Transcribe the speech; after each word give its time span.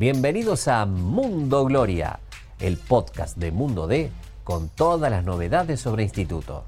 Bienvenidos 0.00 0.66
a 0.66 0.86
Mundo 0.86 1.66
Gloria, 1.66 2.20
el 2.58 2.78
podcast 2.78 3.36
de 3.36 3.50
Mundo 3.52 3.86
D 3.86 4.10
con 4.44 4.70
todas 4.70 5.10
las 5.10 5.24
novedades 5.24 5.78
sobre 5.78 6.04
instituto. 6.04 6.64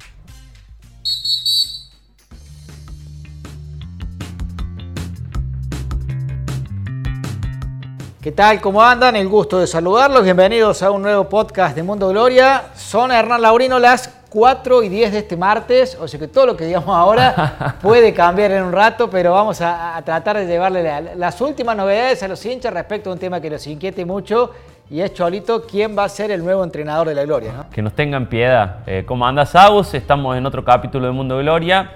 ¿Qué 8.20 8.32
tal? 8.32 8.60
¿Cómo 8.60 8.82
andan? 8.82 9.16
El 9.16 9.30
gusto 9.30 9.60
de 9.60 9.66
saludarlos. 9.66 10.24
Bienvenidos 10.24 10.82
a 10.82 10.90
un 10.90 11.00
nuevo 11.00 11.26
podcast 11.30 11.74
de 11.74 11.82
Mundo 11.82 12.10
Gloria. 12.10 12.72
Son 12.76 13.10
Hernán 13.10 13.40
Laurino 13.40 13.78
las 13.78 14.10
4 14.32 14.82
y 14.82 14.88
10 14.88 15.12
de 15.12 15.18
este 15.18 15.36
martes, 15.36 15.96
o 16.00 16.08
sea 16.08 16.18
que 16.18 16.28
todo 16.28 16.46
lo 16.46 16.56
que 16.56 16.64
digamos 16.64 16.88
ahora 16.88 17.76
puede 17.82 18.14
cambiar 18.14 18.52
en 18.52 18.64
un 18.64 18.72
rato, 18.72 19.10
pero 19.10 19.32
vamos 19.32 19.60
a, 19.60 20.00
tratar 20.04 20.38
de 20.38 20.46
llevarle 20.46 21.14
las 21.16 21.40
últimas 21.40 21.76
novedades 21.76 22.22
a 22.22 22.28
los 22.28 22.44
hinchas 22.44 22.72
respecto 22.72 23.10
a 23.10 23.12
un 23.12 23.18
tema 23.18 23.40
que 23.40 23.50
los 23.50 23.66
inquiete 23.66 24.04
mucho 24.04 24.50
y 24.90 25.00
es 25.00 25.14
Cholito, 25.14 25.66
¿quién 25.66 25.96
va 25.96 26.04
a 26.04 26.08
ser 26.08 26.30
el 26.30 26.44
nuevo 26.44 26.64
entrenador 26.64 27.08
de 27.08 27.14
la 27.14 27.24
Gloria? 27.24 27.66
Que 27.72 27.82
nos 27.82 27.94
tengan 27.94 28.26
piedad. 28.26 28.80
Eh, 28.86 29.04
¿Cómo 29.06 29.26
anda? 29.26 29.48
Estamos 29.92 30.36
en 30.36 30.44
otro 30.44 30.64
capítulo 30.64 31.06
de 31.06 31.12
Mundo 31.12 31.38
Gloria 31.38 31.92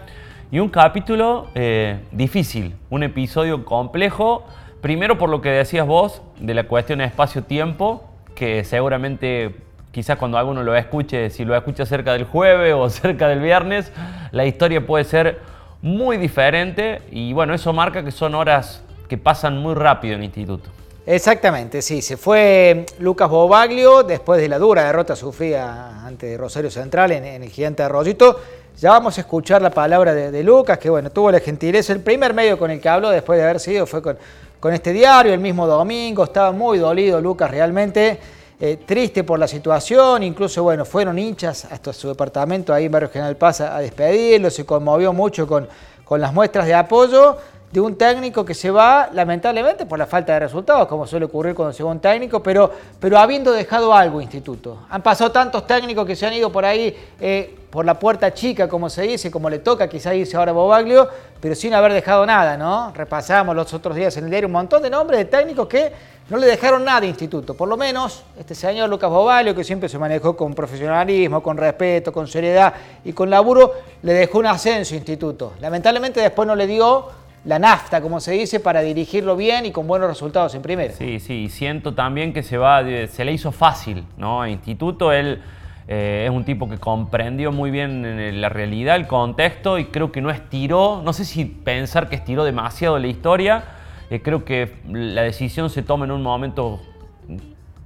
y 0.51 0.59
un 0.59 0.69
capítulo 0.69 1.49
eh, 1.55 1.99
difícil, 2.13 2.75
un 2.91 3.03
episodio 3.03 3.65
complejo 3.65 4.45
Primero 4.87 5.19
por 5.19 5.31
lo 5.31 5.41
que 5.41 5.49
decías 5.49 5.85
vos 5.85 6.23
de 6.39 6.55
la 6.55 6.69
cuestión 6.69 7.01
de 7.01 7.07
espacio-tiempo, 7.07 8.05
que 8.37 8.63
seguramente 8.63 9.57
quizás 9.97 10.19
cuando 10.19 10.37
alguno 10.37 10.63
lo 10.63 10.77
escuche, 10.77 11.31
si 11.31 11.47
lo 11.47 11.57
escucha 11.57 11.87
cerca 11.87 12.13
del 12.13 12.25
jueves 12.25 12.75
o 12.77 12.91
cerca 12.91 13.29
del 13.29 13.41
viernes, 13.41 13.91
la 14.31 14.45
historia 14.45 14.87
puede 14.87 15.05
ser 15.05 15.39
muy 15.81 16.19
diferente 16.19 17.01
y 17.11 17.33
bueno, 17.33 17.55
eso 17.55 17.73
marca 17.73 18.05
que 18.05 18.11
son 18.11 18.35
horas 18.35 18.83
que 19.09 19.17
pasan 19.17 19.57
muy 19.57 19.73
rápido 19.73 20.13
en 20.13 20.21
el 20.21 20.27
instituto. 20.27 20.69
Exactamente, 21.07 21.81
sí, 21.81 22.03
se 22.03 22.19
fue 22.19 22.85
Lucas 22.99 23.31
Bobaglio 23.31 24.03
después 24.03 24.39
de 24.39 24.51
la 24.51 24.59
dura 24.59 24.85
derrota 24.85 25.17
sufrida 25.17 26.05
ante 26.05 26.37
Rosario 26.37 26.71
Central 26.71 27.13
en, 27.13 27.25
el 27.25 27.49
gigante 27.49 27.83
Arroyito. 27.83 28.39
Ya 28.77 28.91
vamos 28.91 29.17
a 29.17 29.23
escuchar 29.23 29.63
la 29.63 29.71
palabra 29.71 30.13
de, 30.13 30.43
Lucas, 30.43 30.77
que 30.77 30.91
bueno, 30.91 31.09
tuvo 31.09 31.31
la 31.31 31.41
gentileza, 31.41 31.95
el 31.95 32.01
primer 32.01 32.35
medio 32.35 32.59
con 32.59 32.71
el 32.71 32.83
que 32.83 32.89
habló 32.91 33.09
después 33.09 33.39
de 33.39 33.45
haber 33.45 33.61
sido 33.61 33.87
fue 33.87 34.03
con 34.03 34.75
este 34.75 34.93
diario 34.93 35.33
el 35.33 35.41
mismo 35.41 35.67
domingo. 35.67 36.23
Estaba 36.25 36.53
muy 36.53 36.77
dolido 36.77 37.19
Lucas 37.19 37.51
realmente, 37.51 38.21
eh, 38.59 38.79
triste 38.85 39.25
por 39.25 39.39
la 39.39 39.49
situación. 39.49 40.23
Incluso, 40.23 40.63
bueno, 40.63 40.85
fueron 40.85 41.19
hinchas 41.19 41.67
hasta 41.67 41.93
su 41.93 42.09
departamento 42.09 42.73
ahí 42.73 42.87
en 42.87 42.93
Barrio 42.93 43.11
General 43.11 43.37
Paz 43.37 43.61
a, 43.61 43.79
despedirlo. 43.79 44.51
Se 44.51 44.65
conmovió 44.65 45.13
mucho 45.13 45.47
con, 45.47 45.69
con 46.05 46.21
las 46.21 46.33
muestras 46.33 46.67
de 46.67 46.75
apoyo 46.75 47.37
de 47.77 47.81
un 47.83 47.95
técnico 47.95 48.43
que 48.43 48.55
se 48.55 48.71
va, 48.71 49.11
lamentablemente, 49.13 49.85
por 49.85 49.99
la 49.99 50.07
falta 50.07 50.33
de 50.33 50.41
resultados, 50.41 50.89
como 50.89 51.07
suele 51.07 51.27
ocurrir 51.27 51.55
cuando 51.55 51.75
se 51.75 51.83
va 51.83 51.91
un 51.91 52.01
técnico, 52.01 52.43
pero, 52.43 52.73
pero 52.99 53.19
habiendo 53.19 53.53
dejado 53.53 53.93
algo, 53.93 54.23
Instituto. 54.23 54.87
Han 54.89 55.03
pasado 55.03 55.31
tantos 55.31 55.67
técnicos 55.67 56.07
que 56.07 56.17
se 56.17 56.25
han 56.25 56.33
ido 56.33 56.51
por 56.51 56.65
ahí, 56.65 56.97
eh, 57.21 57.55
por 57.69 57.85
la 57.85 57.99
puerta 57.99 58.33
chica, 58.33 58.67
como 58.67 58.89
se 58.89 59.03
dice, 59.03 59.31
como 59.31 59.51
le 59.51 59.59
toca 59.59 59.91
quizá 59.91 60.15
irse 60.15 60.39
ahora 60.39 60.53
a 60.53 60.55
Bobaglio, 60.55 61.07
pero 61.39 61.55
sin 61.55 61.75
haber 61.75 61.93
dejado 61.93 62.25
nada, 62.25 62.57
¿no? 62.57 62.95
Repasamos 62.95 63.55
los 63.55 63.75
otros 63.75 63.95
días 63.95 64.17
en 64.17 64.25
el 64.25 64.31
diario 64.31 64.47
un 64.47 64.55
montón 64.55 64.83
de 64.83 64.89
nombres 64.89 65.19
de 65.19 65.27
técnicos 65.27 65.69
que 65.69 65.93
no 66.31 66.39
le 66.39 66.47
dejaron 66.47 66.83
nada 66.83 67.05
Instituto. 67.05 67.53
Por 67.53 67.69
lo 67.69 67.77
menos 67.77 68.23
este 68.39 68.55
señor 68.55 68.89
Lucas 68.89 69.11
Bobaglio, 69.11 69.55
que 69.55 69.65
siempre 69.65 69.91
se 69.91 69.99
manejó 69.99 70.35
con 70.35 70.55
profesionalismo, 70.55 71.43
con 71.43 71.59
respeto, 71.59 72.11
con 72.11 72.27
seriedad 72.27 72.73
y 73.05 73.13
con 73.13 73.29
laburo, 73.29 73.75
le 74.01 74.15
dejó 74.15 74.39
un 74.39 74.47
ascenso 74.47 74.95
Instituto. 74.95 75.53
Lamentablemente 75.61 76.23
después 76.23 76.49
no 76.49 76.57
le 76.57 76.67
dio 76.67 77.26
la 77.47 77.61
nafta, 77.61 78.01
como 78.01 78.19
se 78.19 78.33
dice, 78.33 78.59
para 78.59 78.81
dirigirlo 78.81 79.37
bien 79.37 79.67
y 79.67 79.71
con 79.71 79.87
buenos 79.87 80.09
resultados 80.09 80.55
en 80.57 80.63
primera. 80.63 80.93
Sí, 80.93 81.21
sí, 81.21 81.49
siento 81.49 81.95
también 81.95 82.33
que 82.33 82.43
se, 82.43 82.59
va, 82.59 82.83
se 83.07 83.25
le 83.25 83.33
hizo 83.33 83.53
fácil, 83.53 84.05
¿no? 84.17 84.45
Instituto 84.47 85.13
él 85.13 85.41
eh, 85.87 86.25
es 86.29 86.31
un 86.35 86.45
tipo 86.45 86.69
que 86.69 86.79
comprendió 86.79 87.53
muy 87.53 87.71
bien 87.71 88.41
la 88.41 88.49
realidad, 88.49 88.97
el 88.97 89.07
contexto 89.07 89.79
y 89.79 89.87
creo 89.87 90.11
que 90.11 90.21
no 90.21 90.31
estiró, 90.31 91.03
no 91.05 91.13
sé 91.13 91.25
si 91.25 91.45
pensar 91.45 92.09
que 92.09 92.17
estiró 92.17 92.43
demasiado 92.43 92.99
la 92.99 93.07
historia, 93.07 93.63
eh, 94.11 94.21
creo 94.21 94.45
que 94.45 94.75
la 94.91 95.23
decisión 95.23 95.71
se 95.71 95.83
toma 95.83 96.05
en 96.05 96.11
un 96.11 96.23
momento, 96.25 96.81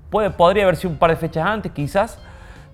puede, 0.08 0.30
podría 0.30 0.62
haber 0.62 0.76
sido 0.76 0.90
un 0.90 0.96
par 0.98 1.10
de 1.10 1.16
fechas 1.16 1.46
antes 1.46 1.72
quizás, 1.72 2.18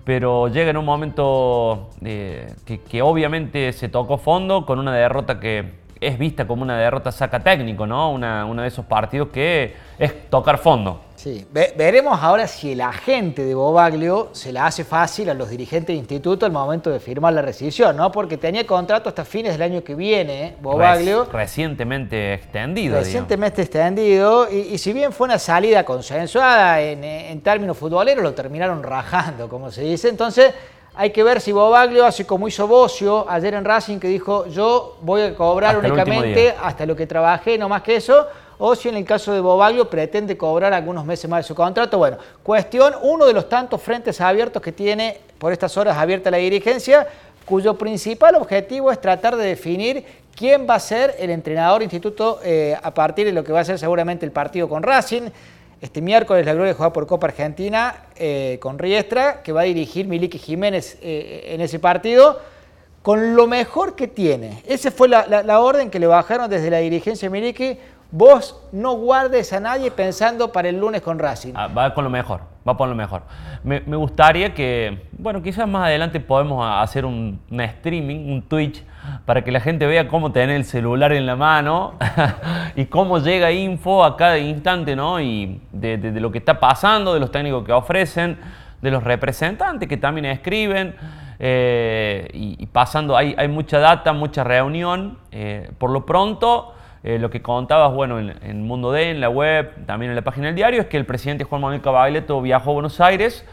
pero 0.05 0.47
llega 0.47 0.69
en 0.69 0.77
un 0.77 0.85
momento 0.85 1.89
eh, 2.01 2.47
que 2.89 3.01
obviamente 3.01 3.73
se 3.73 3.89
tocó 3.89 4.17
fondo 4.17 4.65
con 4.65 4.79
una 4.79 4.95
derrota 4.95 5.41
que 5.41 5.85
es 5.99 6.17
vista 6.17 6.47
como 6.47 6.63
una 6.63 6.77
derrota 6.77 7.11
saca 7.11 7.39
técnico, 7.39 7.85
¿no? 7.85 8.11
Una, 8.11 8.45
uno 8.45 8.61
de 8.61 8.67
esos 8.67 8.85
partidos 8.85 9.29
que 9.29 9.75
es 9.97 10.29
tocar 10.29 10.57
fondo. 10.57 11.01
Sí, 11.15 11.47
veremos 11.51 12.19
ahora 12.21 12.45
si 12.45 12.73
el 12.73 12.81
agente 12.81 13.43
de 13.43 13.55
Bobaglio 13.55 14.29
se 14.33 14.51
la 14.51 14.67
hace 14.67 14.83
fácil 14.83 15.31
a 15.31 15.33
los 15.33 15.49
dirigentes 15.49 15.87
de 15.87 15.95
instituto 15.95 16.45
al 16.45 16.51
momento 16.51 16.91
de 16.91 16.99
firmar 16.99 17.33
la 17.33 17.41
rescisión, 17.41 17.97
¿no? 17.97 18.11
Porque 18.11 18.37
tenía 18.37 18.67
contrato 18.67 19.09
hasta 19.09 19.25
fines 19.25 19.53
del 19.53 19.63
año 19.63 19.83
que 19.83 19.95
viene, 19.95 20.45
¿eh? 20.45 20.55
Bobaglio. 20.61 21.25
recientemente 21.25 22.35
extendido. 22.35 22.99
Recientemente 22.99 23.63
extendido, 23.63 24.47
y, 24.51 24.77
si 24.77 24.93
bien 24.93 25.11
fue 25.11 25.25
una 25.25 25.39
salida 25.39 25.83
consensuada 25.83 26.81
en, 26.81 27.03
en 27.03 27.41
términos 27.41 27.75
futboleros, 27.75 28.23
lo 28.23 28.35
terminaron 28.35 28.83
rajando, 28.83 29.49
como 29.49 29.71
se 29.71 29.81
dice. 29.81 30.09
Entonces, 30.09 30.53
hay 30.97 31.11
que 31.11 31.21
ver 31.21 31.39
si 31.39 31.51
Bobaglio 31.51 32.05
hace 32.05 32.25
como 32.25 32.47
hizo 32.47 32.67
Bocio 32.67 33.29
ayer 33.29 33.53
en 33.53 33.63
Racing, 33.63 33.99
que 33.99 34.07
dijo 34.07 34.47
yo 34.47 34.97
voy 35.01 35.21
a 35.21 35.35
cobrar 35.35 35.77
únicamente 35.77 36.55
hasta 36.59 36.87
lo 36.87 36.95
que 36.95 37.05
trabajé, 37.05 37.55
no 37.55 37.69
más 37.69 37.83
que 37.83 37.97
eso, 37.97 38.25
o 38.57 38.75
si 38.75 38.89
en 38.89 38.95
el 38.95 39.05
caso 39.05 39.31
de 39.31 39.39
Bobaglio 39.39 39.87
pretende 39.87 40.35
cobrar 40.35 40.73
algunos 40.73 41.05
meses 41.05 41.29
más 41.29 41.43
de 41.43 41.47
su 41.47 41.53
contrato. 41.53 41.99
Bueno, 41.99 42.17
cuestión, 42.41 42.95
uno 43.03 43.27
de 43.27 43.33
los 43.33 43.47
tantos 43.47 43.79
frentes 43.79 44.19
abiertos 44.19 44.59
que 44.59 44.71
tiene 44.71 45.19
por 45.37 45.53
estas 45.53 45.77
horas 45.77 45.95
abierta 45.95 46.31
la 46.31 46.37
dirigencia, 46.37 47.07
cuyo 47.45 47.77
principal 47.77 48.33
objetivo 48.33 48.91
es 48.91 48.99
tratar 48.99 49.35
de 49.35 49.45
definir 49.45 50.03
quién 50.35 50.67
va 50.67 50.75
a 50.75 50.79
ser 50.79 51.15
el 51.19 51.29
entrenador 51.29 51.83
instituto 51.83 52.39
eh, 52.43 52.75
a 52.81 52.91
partir 52.91 53.27
de 53.27 53.33
lo 53.33 53.43
que 53.43 53.51
va 53.51 53.59
a 53.59 53.65
ser 53.65 53.77
seguramente 53.77 54.25
el 54.25 54.31
partido 54.31 54.67
con 54.67 54.81
Racing. 54.81 55.29
Este 55.79 56.01
miércoles 56.01 56.43
la 56.43 56.55
Gloria 56.55 56.73
juega 56.73 56.91
por 56.91 57.05
Copa 57.05 57.27
Argentina 57.27 58.05
eh, 58.15 58.57
con 58.59 58.79
Riestra, 58.79 59.43
que 59.43 59.51
va 59.51 59.61
a 59.61 59.65
dirigir 59.65 60.07
Miliki 60.07 60.39
Jiménez 60.39 60.97
eh, 61.01 61.49
en 61.49 61.61
ese 61.61 61.77
partido, 61.77 62.39
con 63.03 63.35
lo 63.35 63.45
mejor 63.45 63.95
que 63.95 64.07
tiene. 64.07 64.63
Esa 64.65 64.89
fue 64.89 65.07
la, 65.07 65.59
orden 65.59 65.91
que 65.91 65.99
le 65.99 66.07
bajaron 66.07 66.49
desde 66.49 66.71
la 66.71 66.79
dirigencia 66.79 67.29
de 67.29 67.31
Miliki. 67.31 67.77
Vos 68.09 68.57
no 68.71 68.93
guardes 68.93 69.51
a 69.51 69.59
nadie 69.59 69.91
pensando 69.91 70.53
para 70.53 70.69
el 70.69 70.79
lunes 70.79 71.01
con 71.01 71.19
Racing. 71.19 71.51
Ah, 71.55 71.67
va 71.67 71.93
con 71.93 72.05
lo 72.05 72.09
mejor, 72.09 72.39
va 72.65 72.77
por 72.77 72.87
lo 72.87 72.95
mejor. 72.95 73.23
Me, 73.65 73.79
gustaría 73.81 74.53
que, 74.53 75.09
bueno, 75.11 75.43
quizás 75.43 75.67
más 75.67 75.87
adelante 75.87 76.21
podemos 76.21 76.65
hacer 76.65 77.03
un, 77.03 77.41
streaming, 77.49 78.31
un 78.31 78.41
Twitch, 78.43 78.81
para 79.25 79.43
que 79.43 79.51
la 79.51 79.59
gente 79.59 79.85
vea 79.85 80.07
cómo 80.07 80.31
tener 80.31 80.55
el 80.55 80.63
celular 80.63 81.11
en 81.11 81.25
la 81.25 81.35
mano 81.35 81.95
y 82.77 82.85
cómo 82.85 83.19
llega 83.19 83.51
info 83.51 84.05
a 84.05 84.15
cada 84.15 84.37
instante, 84.37 84.95
¿no? 84.95 85.19
Y 85.19 85.59
de, 85.73 85.97
lo 86.21 86.31
que 86.31 86.37
está 86.37 86.61
pasando, 86.61 87.13
de 87.13 87.19
los 87.19 87.29
técnicos 87.29 87.65
que 87.65 87.73
ofrecen, 87.73 88.37
de 88.81 88.89
los 88.89 89.03
representantes 89.03 89.89
que 89.89 89.97
también 89.97 90.25
escriben. 90.25 90.95
Eh, 91.39 92.29
y, 92.33 92.65
pasando, 92.67 93.17
hay, 93.17 93.35
hay, 93.37 93.49
mucha 93.49 93.79
data, 93.79 94.13
mucha 94.13 94.45
reunión. 94.45 95.17
Eh, 95.31 95.69
por 95.77 95.89
lo 95.89 96.05
pronto, 96.05 96.73
eh, 97.03 97.19
lo 97.19 97.29
que 97.29 97.41
contabas, 97.41 97.93
bueno, 97.93 98.19
en, 98.19 98.63
Mundo 98.63 98.91
D, 98.91 99.11
en 99.11 99.21
la 99.21 99.29
web, 99.29 99.85
también 99.85 100.11
en 100.11 100.15
la 100.15 100.23
página 100.23 100.47
del 100.47 100.55
diario, 100.55 100.81
es 100.81 100.87
que 100.87 100.97
el 100.97 101.05
presidente 101.05 101.43
Juan 101.43 101.61
Manuel 101.61 101.81
Caballero 101.81 102.41
viajó 102.41 102.71
a 102.71 102.73
Buenos 102.73 102.99
Aires 102.99 103.45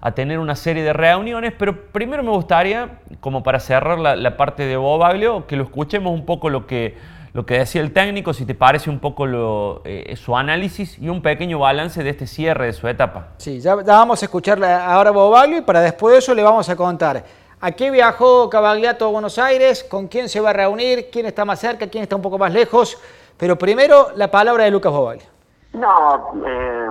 a 0.00 0.12
tener 0.12 0.38
una 0.38 0.56
serie 0.56 0.82
de 0.82 0.92
reuniones, 0.92 1.52
pero 1.56 1.90
primero 1.92 2.22
me 2.22 2.30
gustaría, 2.30 2.98
como 3.20 3.42
para 3.42 3.60
cerrar 3.60 3.98
la, 3.98 4.36
parte 4.36 4.66
de 4.66 4.76
Bobaglio, 4.76 5.46
que 5.46 5.56
lo 5.56 5.62
escuchemos 5.62 6.12
un 6.12 6.26
poco 6.26 6.50
lo 6.50 6.66
que, 6.66 6.96
lo 7.32 7.46
que 7.46 7.58
decía 7.58 7.80
el 7.80 7.92
técnico, 7.92 8.34
si 8.34 8.44
te 8.44 8.54
parece 8.54 8.90
un 8.90 8.98
poco 8.98 9.26
lo, 9.26 9.82
eh, 9.84 10.16
su 10.16 10.36
análisis 10.36 10.98
y 10.98 11.08
un 11.08 11.22
pequeño 11.22 11.60
balance 11.60 12.02
de 12.02 12.10
este 12.10 12.26
cierre 12.26 12.66
de 12.66 12.72
su 12.72 12.88
etapa. 12.88 13.28
Sí, 13.36 13.60
ya, 13.60 13.76
vamos 13.76 14.22
a 14.22 14.26
escuchar 14.26 14.62
ahora 14.64 15.12
Bobaglio 15.12 15.58
y 15.58 15.62
para 15.62 15.80
después 15.80 16.14
de 16.14 16.18
eso 16.18 16.34
le 16.34 16.42
vamos 16.42 16.68
a 16.68 16.74
contar 16.74 17.24
¿A 17.64 17.70
qué 17.70 17.92
viajó 17.92 18.50
Cavagliato 18.50 19.06
a 19.06 19.10
Buenos 19.10 19.38
Aires? 19.38 19.84
¿Con 19.84 20.08
quién 20.08 20.28
se 20.28 20.40
va 20.40 20.50
a 20.50 20.52
reunir? 20.52 21.10
¿Quién 21.12 21.26
está 21.26 21.44
más 21.44 21.60
cerca? 21.60 21.86
¿Quién 21.86 22.02
está 22.02 22.16
un 22.16 22.22
poco 22.22 22.36
más 22.36 22.52
lejos? 22.52 23.00
Pero 23.38 23.56
primero, 23.56 24.08
la 24.16 24.28
palabra 24.28 24.64
de 24.64 24.72
Lucas 24.72 24.90
Bobaglio. 24.90 25.28
No, 25.72 26.32
eh, 26.44 26.88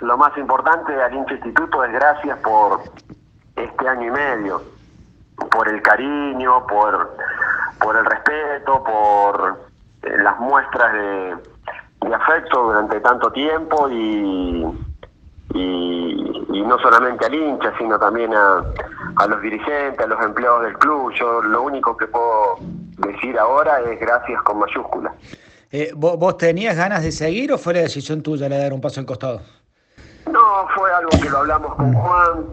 lo 0.00 0.16
más 0.16 0.34
importante 0.38 0.94
al 1.02 1.12
instituto 1.12 1.84
es 1.84 1.92
gracias 1.92 2.38
por 2.38 2.80
este 3.56 3.86
año 3.86 4.06
y 4.06 4.10
medio, 4.10 4.62
por 5.50 5.68
el 5.68 5.82
cariño, 5.82 6.66
por, 6.66 7.14
por 7.78 7.96
el 7.96 8.06
respeto, 8.06 8.82
por 8.84 9.68
eh, 10.02 10.16
las 10.22 10.40
muestras 10.40 10.94
de, 10.94 11.36
afecto 12.14 12.62
durante 12.62 13.00
tanto 13.00 13.30
tiempo 13.32 13.90
y, 13.90 14.64
y, 15.52 16.62
no 16.66 16.78
solamente 16.78 17.26
al 17.26 17.34
hincha, 17.34 17.72
sino 17.78 17.98
también 17.98 18.34
a, 18.34 18.64
a 19.16 19.26
los 19.26 19.40
dirigentes, 19.40 20.00
a 20.00 20.06
los 20.06 20.22
empleados 20.22 20.62
del 20.62 20.78
club. 20.78 21.12
Yo 21.14 21.42
lo 21.42 21.62
único 21.62 21.96
que 21.96 22.06
puedo 22.06 22.58
decir 22.98 23.38
ahora 23.38 23.80
es 23.80 23.98
gracias 24.00 24.42
con 24.42 24.58
mayúsculas. 24.58 25.12
Eh, 25.72 25.92
¿vos, 25.94 26.36
tenías 26.36 26.76
ganas 26.76 27.02
de 27.02 27.12
seguir 27.12 27.52
o 27.52 27.58
fue 27.58 27.74
la 27.74 27.80
decisión 27.80 28.22
tuya 28.22 28.48
la 28.48 28.56
de 28.56 28.62
dar 28.62 28.72
un 28.72 28.80
paso 28.80 29.00
al 29.00 29.06
costado? 29.06 29.40
No, 30.30 30.68
fue 30.74 30.92
algo 30.92 31.10
que 31.10 31.28
lo 31.28 31.38
hablamos 31.38 31.74
con 31.74 31.92
Juan. 31.92 32.46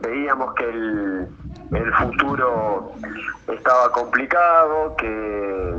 Veíamos 0.00 0.54
que 0.54 0.64
el, 0.64 1.28
el 1.72 1.94
futuro 1.94 2.92
estaba 3.48 3.90
complicado, 3.92 4.94
que 4.96 5.74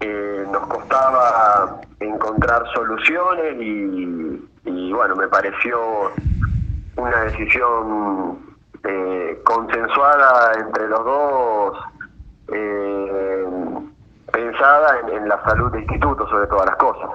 eh, 0.00 0.46
nos 0.50 0.66
costaba 0.66 1.80
encontrar 2.00 2.64
soluciones 2.72 3.56
y, 3.60 4.92
bueno, 4.92 5.16
me 5.16 5.28
pareció 5.28 6.10
una 6.96 7.24
decisión 7.24 8.49
eh, 8.84 9.40
consensuada 9.44 10.52
entre 10.58 10.88
los 10.88 11.04
dos, 11.04 11.78
eh, 12.52 13.44
pensada 14.32 15.00
en, 15.12 15.28
la 15.28 15.42
salud 15.44 15.70
del 15.72 15.82
instituto 15.82 16.28
sobre 16.28 16.46
todas 16.46 16.66
las 16.66 16.76
cosas. 16.76 17.10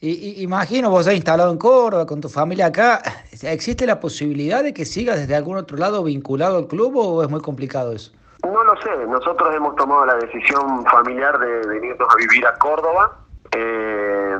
Y, 0.00 0.42
imagino, 0.42 0.90
vos 0.90 1.06
has 1.06 1.14
instalado 1.14 1.50
en 1.50 1.58
Córdoba, 1.58 2.06
con 2.06 2.20
tu 2.20 2.28
familia 2.28 2.66
acá, 2.66 3.00
¿existe 3.42 3.86
la 3.86 4.00
posibilidad 4.00 4.62
de 4.62 4.74
que 4.74 4.84
sigas 4.84 5.16
desde 5.16 5.34
algún 5.34 5.56
otro 5.56 5.78
lado 5.78 6.04
vinculado 6.04 6.58
al 6.58 6.66
club 6.66 6.96
o 6.96 7.22
es 7.22 7.30
muy 7.30 7.40
complicado 7.40 7.92
eso? 7.92 8.12
No 8.42 8.62
lo 8.62 8.76
sé, 8.82 8.90
nosotros 9.08 9.54
hemos 9.54 9.74
tomado 9.76 10.04
la 10.04 10.16
decisión 10.16 10.84
familiar 10.86 11.38
de 11.38 11.66
venirnos 11.66 12.08
a 12.10 12.16
vivir 12.16 12.46
a 12.46 12.54
Córdoba. 12.58 13.16
Eh, 13.52 14.36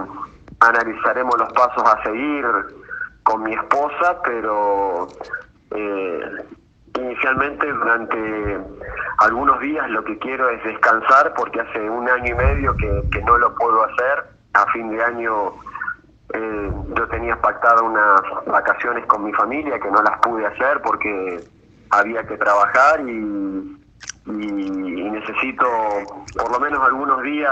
analizaremos 0.61 1.39
los 1.39 1.53
pasos 1.55 1.83
a 1.85 2.03
seguir 2.03 2.45
con 3.23 3.43
mi 3.43 3.55
esposa, 3.55 4.21
pero 4.23 5.09
eh, 5.75 6.21
inicialmente 7.01 7.67
durante 7.73 8.59
algunos 9.19 9.61
días 9.61 9.89
lo 9.91 10.05
que 10.05 10.19
quiero 10.19 10.49
es 10.51 10.63
descansar 10.65 11.35
porque 11.35 11.61
hace 11.61 11.89
un 11.91 12.09
año 12.09 12.33
y 12.33 12.35
medio 12.35 12.77
que, 12.77 13.23
no 13.23 13.39
lo 13.39 13.55
puedo 13.55 13.85
hacer. 13.85 14.25
A 14.55 14.67
fin 14.73 14.89
de 14.91 15.03
año 15.03 15.53
eh, 16.33 16.73
yo 16.97 17.09
tenía 17.09 17.37
pactado 17.41 17.85
unas 17.85 18.21
vacaciones 18.47 19.05
con 19.07 19.25
mi 19.25 19.33
familia 19.33 19.79
que 19.81 19.91
no 19.91 20.03
las 20.03 20.19
pude 20.21 20.47
hacer 20.47 20.81
porque 20.83 21.41
había 21.91 22.25
que 22.25 22.37
trabajar 22.37 23.01
y 23.01 23.84
y, 24.27 24.31
necesito 24.31 25.65
por 26.35 26.51
lo 26.51 26.61
menos 26.61 26.81
algunos 26.83 27.23
días 27.23 27.51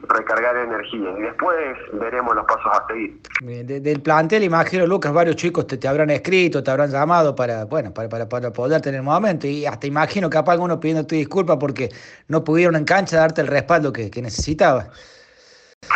recargar 0.00 0.56
energía 0.56 1.10
y 1.18 1.22
después 1.22 1.76
veremos 1.94 2.34
los 2.34 2.44
pasos 2.44 2.66
a 2.72 2.86
seguir. 2.86 3.20
del 3.40 4.02
plantel, 4.02 4.44
imagino, 4.44 4.86
Lucas, 4.86 5.12
varios 5.12 5.36
chicos 5.36 5.66
te, 5.66 5.78
te, 5.78 5.88
habrán 5.88 6.10
escrito, 6.10 6.62
te 6.62 6.70
habrán 6.70 6.90
llamado 6.90 7.34
para, 7.34 7.64
bueno, 7.64 7.92
para, 7.92 8.08
para, 8.08 8.28
para 8.28 8.52
poder 8.52 8.80
tener 8.80 9.02
momento 9.02 9.46
y 9.46 9.64
hasta 9.66 9.86
imagino 9.86 10.28
capaz 10.28 10.52
algunos 10.52 10.78
pidiéndote 10.78 11.16
disculpas 11.16 11.56
porque 11.58 11.88
no 12.28 12.44
pudieron 12.44 12.76
en 12.76 12.84
cancha 12.84 13.16
darte 13.16 13.40
el 13.40 13.46
respaldo 13.46 13.92
que, 13.92 14.10
que 14.10 14.22
necesitabas. 14.22 14.88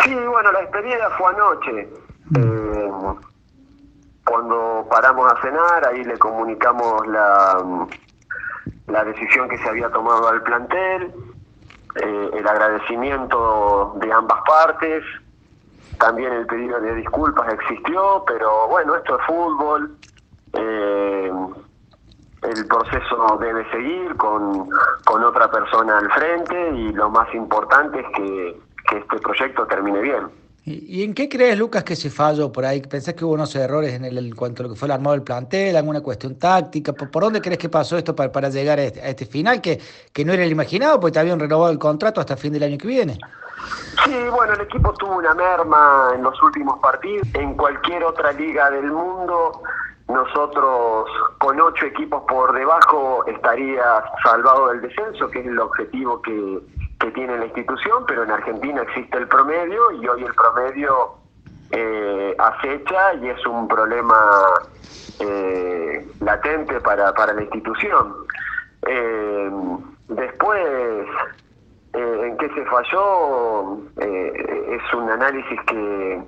Sí, 0.05 0.15
bueno, 0.15 0.53
la 0.53 0.63
experiencia 0.63 1.11
fue 1.11 1.33
anoche. 1.33 1.89
Eh, 2.37 2.91
cuando 4.25 4.87
paramos 4.91 5.31
a 5.31 5.41
cenar, 5.43 5.87
ahí 5.87 6.03
le 6.03 6.17
comunicamos 6.19 7.07
la 7.09 7.87
la 8.87 9.05
decisión 9.05 9.49
que 9.49 9.59
se 9.59 9.69
había 9.69 9.91
tomado 9.91 10.29
al 10.29 10.43
plantel, 10.43 11.13
eh, 11.97 12.31
el 12.35 12.47
agradecimiento 12.47 13.95
de 13.97 14.13
ambas 14.13 14.41
partes, 14.47 15.05
también 15.99 16.33
el 16.33 16.47
pedido 16.47 16.81
de 16.81 16.95
disculpas 16.97 17.53
existió, 17.53 18.25
pero 18.27 18.69
bueno, 18.69 18.97
esto 18.97 19.19
es 19.19 19.27
fútbol, 19.27 19.97
eh, 20.53 21.33
el 22.43 22.67
proceso 22.67 23.39
debe 23.41 23.69
seguir 23.71 24.17
con, 24.17 24.69
con 25.05 25.25
otra 25.25 25.51
persona 25.51 25.99
al 25.99 26.11
frente 26.13 26.71
y 26.71 26.93
lo 26.93 27.09
más 27.11 27.33
importante 27.35 28.01
es 28.01 28.07
que, 28.15 28.61
que 28.89 28.99
este 28.99 29.19
proyecto 29.19 29.67
termine 29.67 30.01
bien. 30.01 30.44
¿Y, 30.67 31.05
en 31.05 31.13
qué 31.13 31.29
crees, 31.29 31.59
Lucas, 31.59 31.85
que 31.85 31.95
se 31.95 32.09
falló 32.09 32.51
por 32.51 32.65
ahí? 32.65 32.81
¿Pensás 32.81 33.13
que 33.13 33.25
hubo 33.25 33.35
unos 33.35 33.55
errores 33.55 33.93
en, 33.93 34.05
el, 34.07 34.35
cuanto 34.35 34.63
a 34.63 34.65
lo 34.65 34.73
que 34.73 34.79
fue 34.79 34.89
el 34.89 34.93
armado 34.93 35.13
del 35.13 35.23
plantel, 35.23 35.77
alguna 35.77 36.01
cuestión 36.01 36.39
táctica? 36.39 36.95
¿Por, 36.95 37.23
dónde 37.23 37.43
crees 37.43 37.59
que 37.59 37.69
pasó 37.69 37.99
esto 37.99 38.17
para, 38.17 38.49
llegar 38.49 38.79
este, 38.79 39.03
a 39.03 39.09
este, 39.09 39.27
final, 39.27 39.61
que, 39.61 39.79
no 40.25 40.33
era 40.33 40.43
el 40.43 40.51
imaginado, 40.51 40.99
porque 40.99 41.13
te 41.13 41.19
habían 41.19 41.39
renovado 41.39 41.71
el 41.71 41.79
contrato 41.79 42.19
hasta 42.21 42.37
fin 42.39 42.55
del 42.55 42.63
año 42.63 42.79
que 42.79 42.89
viene? 42.89 43.19
Sí, 44.05 44.15
bueno, 44.31 44.55
el 44.55 44.63
equipo 44.63 44.95
tuvo 44.95 45.17
una 45.17 45.35
merma 45.35 46.13
en 46.15 46.23
los 46.23 46.43
últimos 46.43 46.79
partidos. 46.79 47.29
En 47.35 47.55
cualquier 47.55 48.03
otra 48.03 48.33
liga 48.33 48.71
del 48.71 48.91
mundo, 48.91 49.61
nosotros 50.09 51.11
con 51.39 51.61
ocho 51.61 51.85
equipos 51.85 52.23
por 52.27 52.55
debajo 52.55 53.23
estaría 53.27 53.85
salvado 54.23 54.69
del 54.69 54.81
descenso, 54.81 55.29
que 55.29 55.41
es 55.41 55.47
el 55.47 55.59
objetivo 55.59 56.23
que 56.23 56.59
que 56.99 57.11
tiene 57.13 57.39
la 57.39 57.47
institución, 57.47 58.05
pero 58.07 58.25
en 58.25 58.31
Argentina 58.31 58.83
existe 58.83 59.19
el 59.19 59.29
promedio 59.29 59.93
y 59.93 60.09
hoy 60.09 60.25
el 60.25 60.35
promedio 60.35 61.15
eh, 61.71 62.35
acecha 62.39 63.15
y 63.15 63.29
es 63.29 63.47
un 63.47 63.67
problema 63.69 64.17
eh, 65.21 66.07
latente 66.21 66.81
para, 66.81 67.13
para 67.15 67.33
la 67.33 67.43
institución. 67.43 68.15
Eh, 68.87 69.51
después, 70.09 71.07
eh, 71.93 72.21
¿en 72.27 72.37
qué 72.37 72.49
se 72.51 72.65
falló? 72.67 73.79
es 73.97 74.95
un 74.95 75.09
análisis 75.09 75.61
que 75.67 76.23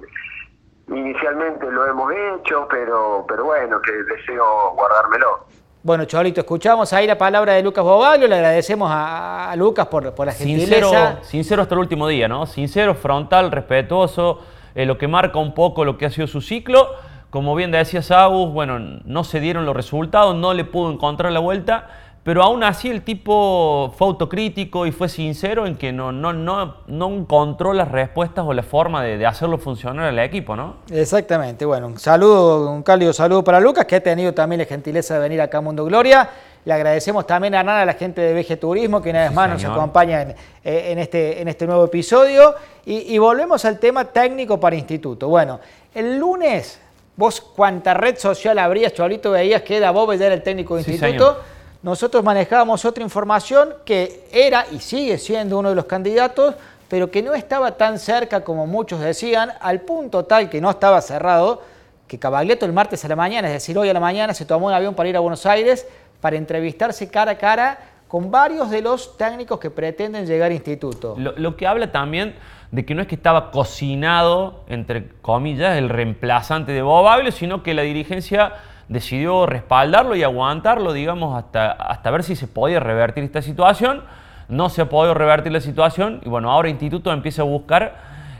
inicialmente 0.89 1.71
lo 1.71 1.85
hemos 1.87 2.13
hecho, 2.13 2.67
pero, 2.71 3.25
pero 3.29 3.45
bueno, 3.45 3.81
que 3.83 3.93
deseo 3.93 4.73
guardármelo. 4.75 5.47
Bueno, 5.87 6.05
Cholito, 6.05 6.41
escuchamos 6.41 6.93
ahí 6.93 7.07
la 7.07 7.17
palabra 7.17 7.53
de 7.53 7.63
Lucas 7.63 7.85
Bobaglio, 7.85 8.27
le 8.27 8.35
agradecemos 8.35 8.89
a, 8.93 9.55
Lucas 9.57 9.87
por, 9.87 10.13
por 10.17 10.27
la 10.27 10.33
gentileza. 10.33 10.81
Sincero, 10.81 11.19
sincero 11.23 11.63
hasta 11.63 11.77
el 11.77 11.79
último 11.79 12.09
día, 12.09 12.27
¿no? 12.27 12.45
Sincero, 12.47 12.97
frontal, 12.97 13.53
respetuoso, 13.53 14.41
eh, 14.75 14.85
lo 14.85 14.99
que 14.99 15.07
marca 15.07 15.39
un 15.39 15.55
poco 15.55 15.85
lo 15.85 15.97
que 15.97 16.07
ha 16.07 16.11
sido 16.11 16.27
su 16.27 16.41
ciclo. 16.41 16.89
Como 17.31 17.55
bien 17.55 17.71
decía 17.71 18.01
Agus, 18.21 18.53
bueno, 18.53 18.81
no 18.81 19.23
se 19.23 19.39
dieron 19.39 19.65
los 19.65 19.77
resultados, 19.77 20.35
no 20.35 20.55
le 20.55 20.65
pudo 20.65 20.91
encontrar 20.91 21.31
la 21.31 21.39
vuelta 21.39 21.87
pero 22.27 22.43
aún 22.43 22.65
así 22.65 22.91
el 22.91 23.03
tipo 23.03 23.95
fue 23.97 24.09
autocrítico 24.09 24.85
y 24.85 24.91
fue 24.91 25.09
sincero 25.09 25.65
en 25.65 25.77
que 25.77 25.93
no, 25.93 26.11
no, 26.11 26.33
no, 26.33 26.79
no 26.89 27.09
encontró 27.15 27.73
las 27.73 27.89
respuestas 27.89 28.45
o 28.45 28.53
la 28.53 28.65
forma 28.65 29.05
de, 29.05 29.25
hacerlo 29.25 29.59
funcionar 29.59 30.07
al 30.07 30.19
equipo, 30.19 30.57
¿no? 30.57 30.79
Exactamente, 30.91 31.65
bueno, 31.65 31.87
un 31.87 32.01
saludo, 32.01 32.69
un 32.73 32.83
cálido 32.83 33.13
saludo 33.13 33.45
para 33.45 33.61
Lucas, 33.61 33.85
que 33.85 33.95
ha 33.95 34.01
tenido 34.01 34.35
también 34.35 34.59
la 34.59 34.65
gentileza 34.65 35.15
de 35.15 35.21
venir 35.21 35.41
acá 35.41 35.59
a 35.59 35.61
Mundo 35.61 35.85
Gloria. 35.85 36.29
Le 36.65 36.73
agradecemos 36.73 37.29
también 37.29 37.55
a 37.55 37.61
Hernán, 37.61 37.77
a 37.77 37.85
la 37.85 37.95
gente 37.95 38.21
de 38.21 38.35
VG 38.35 38.59
Turismo, 38.59 39.01
que 39.01 39.11
una 39.11 39.21
vez 39.21 39.33
más 39.33 39.49
nos 39.49 39.65
acompaña 39.65 40.23
en, 40.23 40.31
eh, 40.65 40.95
este, 40.99 41.41
en 41.41 41.47
este 41.47 41.65
nuevo 41.65 41.85
episodio. 41.85 42.57
Y, 42.85 43.17
volvemos 43.19 43.65
al 43.65 43.79
tema 43.79 44.05
técnico 44.05 44.59
para 44.59 44.75
instituto. 44.75 45.29
Bueno, 45.29 45.61
el 45.95 46.19
lunes, 46.19 46.81
vos 47.15 47.41
cuánta 47.41 47.95
red 47.95 48.19
social 48.19 48.59
abrías, 48.59 48.93
Cholito, 48.95 49.31
veías 49.31 49.63
que 49.63 49.77
era 49.77 49.93
Bob 49.93 50.13
ya 50.15 50.27
era 50.27 50.35
el 50.35 50.43
técnico 50.43 50.75
de 50.75 50.81
instituto 50.81 51.55
nosotros 51.83 52.25
manejábamos 52.25 52.85
otra 52.85 53.03
información 53.03 53.75
que 53.85 54.29
era 54.33 54.67
y 54.73 54.81
sigue 54.81 55.19
siendo 55.19 55.59
uno 55.59 55.69
de 55.69 55.75
los 55.75 55.85
candidatos, 55.85 56.55
pero 56.89 57.11
que 57.11 57.23
no 57.23 57.35
estaba 57.35 57.73
tan 57.73 57.99
cerca 57.99 58.43
como 58.43 58.67
muchos 58.67 59.01
decían, 59.01 59.51
al 59.61 59.81
punto 59.81 60.25
tal 60.25 60.49
que 60.49 60.61
no 60.61 60.71
estaba 60.71 61.01
cerrado, 61.01 61.63
que 62.07 62.19
Cabaglietto 62.19 62.67
el 62.67 62.73
martes 62.73 63.05
a 63.05 63.09
la 63.09 63.17
mañana, 63.17 63.49
es 63.49 63.55
decir, 63.55 63.77
hoy 63.77 63.89
a 63.89 63.93
la 63.93 64.01
mañana, 64.01 64.35
se 64.35 64.45
tomó 64.45 64.67
un 64.67 64.73
avión 64.73 64.95
para 64.95 65.09
ir 65.09 65.17
a 65.17 65.21
Buenos 65.21 65.45
Aires 65.47 65.87
para 66.21 66.37
entrevistarse 66.37 67.09
cara 67.09 67.33
a 67.33 67.39
cara 67.39 67.79
con 68.09 68.31
varios 68.31 68.71
de 68.71 68.83
los 68.83 69.17
técnicos 69.17 69.59
que 69.59 69.71
pretenden 69.71 70.27
llegar 70.27 70.47
al 70.47 70.53
instituto. 70.53 71.17
Lo, 71.19 71.57
que 71.57 71.67
habla 71.67 71.91
también 71.91 72.35
de 72.71 72.85
que 72.85 72.95
no 72.95 73.03
es 73.03 73.09
que 73.09 73.17
estaba 73.17 73.51
cocinado, 73.51 74.65
entre 74.69 75.09
comillas, 75.23 75.77
el 75.77 75.89
reemplazante 75.89 76.73
de 76.73 76.83
Bob 76.83 77.07
sino 77.33 77.63
que 77.63 77.75
la 77.75 77.83
dirigencia 77.83 78.55
decidió 78.89 79.47
respaldarlo 79.47 80.15
y 80.15 80.23
aguantarlo, 80.23 80.93
digamos, 80.93 81.37
hasta, 81.37 81.73
hasta 81.73 82.11
ver 82.11 82.23
si 82.23 82.37
se 82.37 82.47
podía 82.47 82.81
revertir 82.81 83.25
esta 83.25 83.43
situación. 83.43 84.05
No 84.49 84.69
se 84.69 84.83
ha 84.83 84.89
podido 84.89 85.15
revertir 85.15 85.53
la 85.53 85.61
situación 85.61 86.21
y 86.25 86.29
bueno, 86.29 86.51
ahora 86.51 86.69
Instituto 86.69 87.13
empieza 87.13 87.43
a 87.43 87.45
buscar 87.45 87.97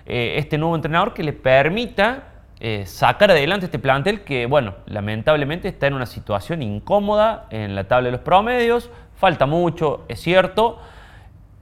eh, 0.07 0.35
este 0.39 0.57
nuevo 0.57 0.77
entrenador 0.77 1.15
que 1.15 1.25
le 1.25 1.33
permita 1.33 2.23
eh, 2.59 2.85
sacar 2.87 3.31
adelante 3.31 3.67
este 3.67 3.79
plantel 3.79 4.23
que, 4.23 4.47
bueno, 4.47 4.75
lamentablemente 4.87 5.69
está 5.69 5.89
en 5.89 5.95
una 5.95 6.07
situación 6.07 6.63
incómoda 6.63 7.47
en 7.51 7.75
la 7.75 7.85
tabla 7.85 8.07
de 8.07 8.13
los 8.13 8.21
promedios, 8.21 8.89
falta 9.17 9.45
mucho, 9.45 10.05
es 10.09 10.21
cierto, 10.21 10.79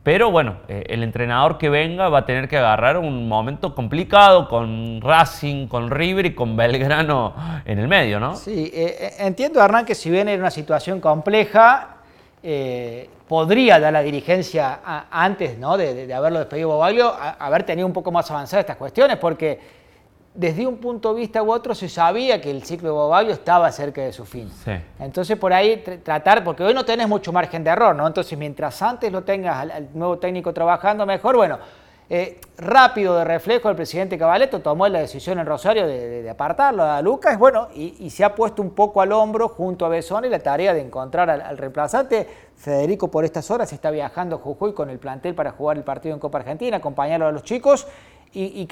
pero 0.05 0.31
bueno, 0.31 0.59
eh, 0.69 0.85
el 0.89 1.03
entrenador 1.03 1.57
que 1.57 1.71
venga 1.71 2.11
va 2.11 2.19
a 2.19 2.27
tener 2.27 2.47
que 2.47 2.59
agarrar 2.59 2.99
un 2.99 3.27
momento 3.27 3.75
complicado 3.75 4.51
con 4.51 5.01
Racing, 5.01 5.67
con 5.67 5.91
River 5.91 6.27
y 6.27 6.35
con 6.35 6.59
Belgrano 6.59 7.35
en 7.65 7.79
el 7.79 7.89
medio, 7.89 8.21
¿no? 8.21 8.37
Sí, 8.37 8.71
eh, 8.75 8.97
eh, 9.01 9.15
entiendo, 9.21 9.65
Hernán, 9.65 9.87
que 9.87 9.95
si 9.95 10.11
bien 10.11 10.29
era 10.29 10.39
una 10.39 10.51
situación 10.51 11.01
compleja, 11.01 11.89
podría 13.27 13.81
dar 13.81 13.95
la 13.95 14.03
dirigencia 14.03 14.81
antes 15.11 15.57
¿no? 15.57 15.79
de, 15.79 16.13
haberlo 16.13 16.41
despedido 16.41 16.69
Bobaglio, 16.69 17.11
haber 17.39 17.63
tenido 17.63 17.87
un 17.87 17.95
poco 17.95 18.13
más 18.13 18.31
avanzadas 18.31 18.65
estas 18.65 18.77
cuestiones, 18.77 19.17
porque 19.17 19.59
desde 20.35 20.67
un 20.67 20.79
punto 20.79 21.15
de 21.15 21.21
vista 21.21 21.43
u 21.43 21.53
otro 21.53 21.75
se 21.77 21.89
sabía 21.89 22.41
que 22.41 22.51
el 22.51 22.65
ciclo 22.65 22.89
de 22.89 22.95
Bobaglio 22.95 23.33
estaba 23.33 23.71
cerca 23.71 24.03
de 24.03 24.13
su 24.13 24.25
fin. 24.25 24.51
Entonces 24.99 25.39
por 25.39 25.53
ahí 25.53 25.83
tratar, 26.03 26.43
porque 26.43 26.65
hoy 26.65 26.75
no 26.75 26.85
tenés 26.85 27.09
mucho 27.09 27.33
margen 27.33 27.63
de 27.63 27.71
error, 27.71 27.95
¿no? 27.95 28.07
Entonces 28.07 28.37
mientras 28.37 28.83
antes 28.83 29.13
lo 29.13 29.23
tengas 29.23 29.71
al, 29.71 29.89
nuevo 29.95 30.19
técnico 30.19 30.53
trabajando 30.53 31.07
mejor, 31.07 31.37
bueno, 31.37 31.59
Eh, 32.11 32.39
rápido 32.59 33.17
de 33.17 33.25
reflejo, 33.25 33.71
el 33.71 33.77
presidente 33.77 34.19
Cabaleto 34.19 34.61
tomó 34.61 34.87
la 34.89 34.99
decisión 34.99 35.39
en 35.39 35.47
Rosario 35.47 35.87
de, 35.87 36.29
apartarlo 36.29 36.83
a 36.83 37.01
Lucas, 37.01 37.39
bueno, 37.39 37.69
y, 37.75 38.11
se 38.11 38.25
ha 38.25 38.35
puesto 38.35 38.61
un 38.61 38.73
poco 38.73 39.01
al 39.01 39.11
hombro 39.13 39.49
junto 39.49 39.87
a 39.87 39.89
Besone 39.89 40.29
la 40.29 40.39
tarea 40.39 40.75
de 40.75 40.83
encontrar 40.83 41.31
al, 41.31 41.57
reemplazante. 41.57 42.29
Federico 42.57 43.09
por 43.09 43.25
estas 43.25 43.51
horas 43.51 43.73
está 43.73 43.91
viajando 43.91 44.37
a 44.37 44.39
Jujuy 44.39 44.75
con 44.75 44.91
el 44.91 44.99
plantel 44.99 45.35
para 45.35 45.53
jugar 45.53 45.79
el 45.79 45.83
partido 45.83 46.15
en 46.15 46.21
Copa 46.21 46.39
Argentina, 46.39 46.77
acompañarlo 46.77 47.27
a 47.27 47.33
los 47.33 47.43
chicos, 47.43 47.87
y, 48.35 48.61
y 48.61 48.69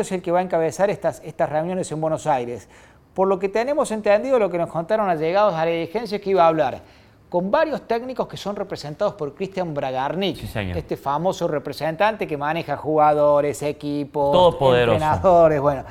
es 0.00 0.12
el 0.12 0.20
que 0.20 0.32
va 0.32 0.40
a 0.40 0.42
encabezar 0.42 0.90
estas, 0.90 1.22
estas 1.24 1.48
reuniones 1.48 1.90
en 1.92 2.00
Buenos 2.00 2.26
Aires. 2.26 2.68
Por 3.14 3.28
lo 3.28 3.38
que 3.38 3.48
tenemos 3.48 3.90
entendido, 3.92 4.38
lo 4.38 4.50
que 4.50 4.58
nos 4.58 4.70
contaron 4.70 5.08
allegados 5.08 5.54
a 5.54 5.64
la 5.64 5.70
dirigencia 5.70 6.16
es 6.16 6.22
que 6.22 6.30
iba 6.30 6.44
a 6.44 6.48
hablar 6.48 6.82
con 7.28 7.50
varios 7.50 7.82
técnicos 7.82 8.28
que 8.28 8.36
son 8.36 8.56
representados 8.56 9.14
por 9.14 9.34
Cristian 9.34 9.74
Bragarnik, 9.74 10.44
este 10.54 10.96
famoso 10.96 11.48
representante 11.48 12.26
que 12.26 12.36
maneja 12.36 12.76
jugadores, 12.76 13.62
equipos, 13.62 14.56
entrenadores. 14.60 15.60
Bueno, 15.60 15.84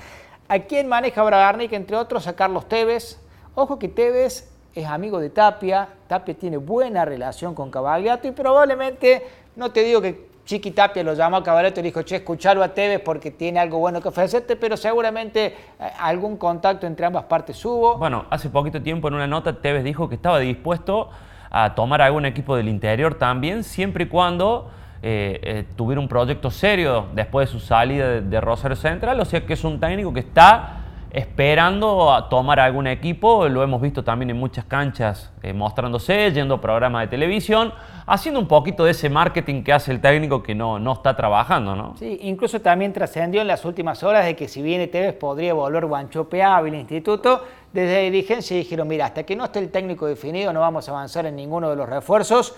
¿a 0.47 0.59
quién 0.59 0.87
maneja 0.87 1.23
Bragarnik? 1.23 1.73
Entre 1.73 1.95
otros, 1.95 2.27
a 2.27 2.35
Carlos 2.35 2.67
Tevez. 2.69 3.19
Ojo 3.55 3.79
que 3.79 3.89
Tevez 3.89 4.49
es 4.73 4.85
amigo 4.85 5.19
de 5.19 5.29
Tapia, 5.29 5.87
Tapia 6.07 6.35
tiene 6.35 6.57
buena 6.57 7.05
relación 7.05 7.55
con 7.55 7.71
Cavagliato 7.71 8.27
y 8.27 8.31
probablemente, 8.31 9.25
no 9.55 9.71
te 9.71 9.83
digo 9.83 10.01
que 10.01 10.34
Chiqui 10.45 10.71
Tapia 10.71 11.03
lo 11.03 11.15
llamó 11.15 11.37
a 11.37 11.43
Cavagliato 11.43 11.79
y 11.79 11.83
le 11.83 11.89
dijo, 11.89 12.03
che, 12.03 12.17
escuchalo 12.17 12.63
a 12.63 12.69
Tevez 12.69 13.01
porque 13.01 13.31
tiene 13.31 13.59
algo 13.59 13.79
bueno 13.79 13.99
que 13.99 14.09
ofrecerte, 14.09 14.55
pero 14.55 14.77
seguramente 14.77 15.45
eh, 15.47 15.55
algún 15.99 16.37
contacto 16.37 16.85
entre 16.85 17.07
ambas 17.07 17.23
partes 17.23 17.63
hubo. 17.65 17.97
Bueno, 17.97 18.25
hace 18.29 18.49
poquito 18.49 18.81
tiempo 18.81 19.07
en 19.07 19.15
una 19.15 19.27
nota 19.27 19.59
Tevez 19.59 19.83
dijo 19.83 20.07
que 20.07 20.15
estaba 20.15 20.39
dispuesto 20.39 21.09
a 21.49 21.73
tomar 21.73 22.01
algún 22.01 22.25
equipo 22.25 22.55
del 22.55 22.67
interior 22.67 23.15
también, 23.15 23.63
siempre 23.63 24.03
y 24.03 24.07
cuando 24.07 24.69
eh, 25.01 25.39
eh, 25.41 25.65
tuviera 25.75 25.99
un 25.99 26.07
proyecto 26.07 26.51
serio 26.51 27.07
después 27.13 27.47
de 27.47 27.53
su 27.53 27.59
salida 27.59 28.21
de, 28.21 28.41
Rosario 28.41 28.75
Central, 28.75 29.19
o 29.19 29.25
sea 29.25 29.45
que 29.45 29.53
es 29.53 29.63
un 29.63 29.79
técnico 29.79 30.13
que 30.13 30.19
está 30.19 30.84
esperando 31.15 32.13
a 32.13 32.27
tomar 32.27 32.59
algún 32.59 32.87
equipo, 32.87 33.47
lo 33.47 33.63
hemos 33.63 33.81
visto 33.81 34.03
también 34.03 34.31
en 34.31 34.37
muchas 34.37 34.65
canchas 34.65 35.31
eh, 35.43 35.53
mostrándose, 35.53 36.29
yendo 36.33 36.55
a 36.55 36.59
programas 36.59 37.03
de 37.03 37.07
televisión, 37.07 37.71
haciendo 38.05 38.37
un 38.37 38.49
poquito 38.49 38.83
de 38.83 38.91
ese 38.91 39.09
marketing 39.09 39.63
que 39.63 39.71
hace 39.71 39.93
el 39.93 40.01
técnico 40.01 40.43
que 40.43 40.53
no, 40.53 40.77
no 40.77 40.91
está 40.91 41.15
trabajando, 41.15 41.73
¿no? 41.73 41.95
Sí, 41.97 42.19
incluso 42.23 42.59
también 42.59 42.91
trascendió 42.91 43.39
en 43.39 43.47
las 43.47 43.63
últimas 43.63 44.03
horas 44.03 44.25
de 44.25 44.35
que 44.35 44.49
si 44.49 44.61
viene 44.61 44.87
Tevez 44.87 45.13
podría 45.13 45.53
volver 45.53 45.85
Guanchope 45.85 46.41
el 46.41 46.75
instituto, 46.75 47.45
desde 47.71 47.93
la 47.93 48.01
dirigencia 48.01 48.57
dijeron, 48.57 48.85
mira, 48.85 49.05
hasta 49.05 49.23
que 49.23 49.37
no 49.37 49.45
esté 49.45 49.59
el 49.59 49.71
técnico 49.71 50.07
definido 50.07 50.51
no 50.51 50.59
vamos 50.59 50.89
a 50.89 50.91
avanzar 50.91 51.25
en 51.25 51.37
ninguno 51.37 51.69
de 51.69 51.77
los 51.77 51.87
refuerzos. 51.87 52.53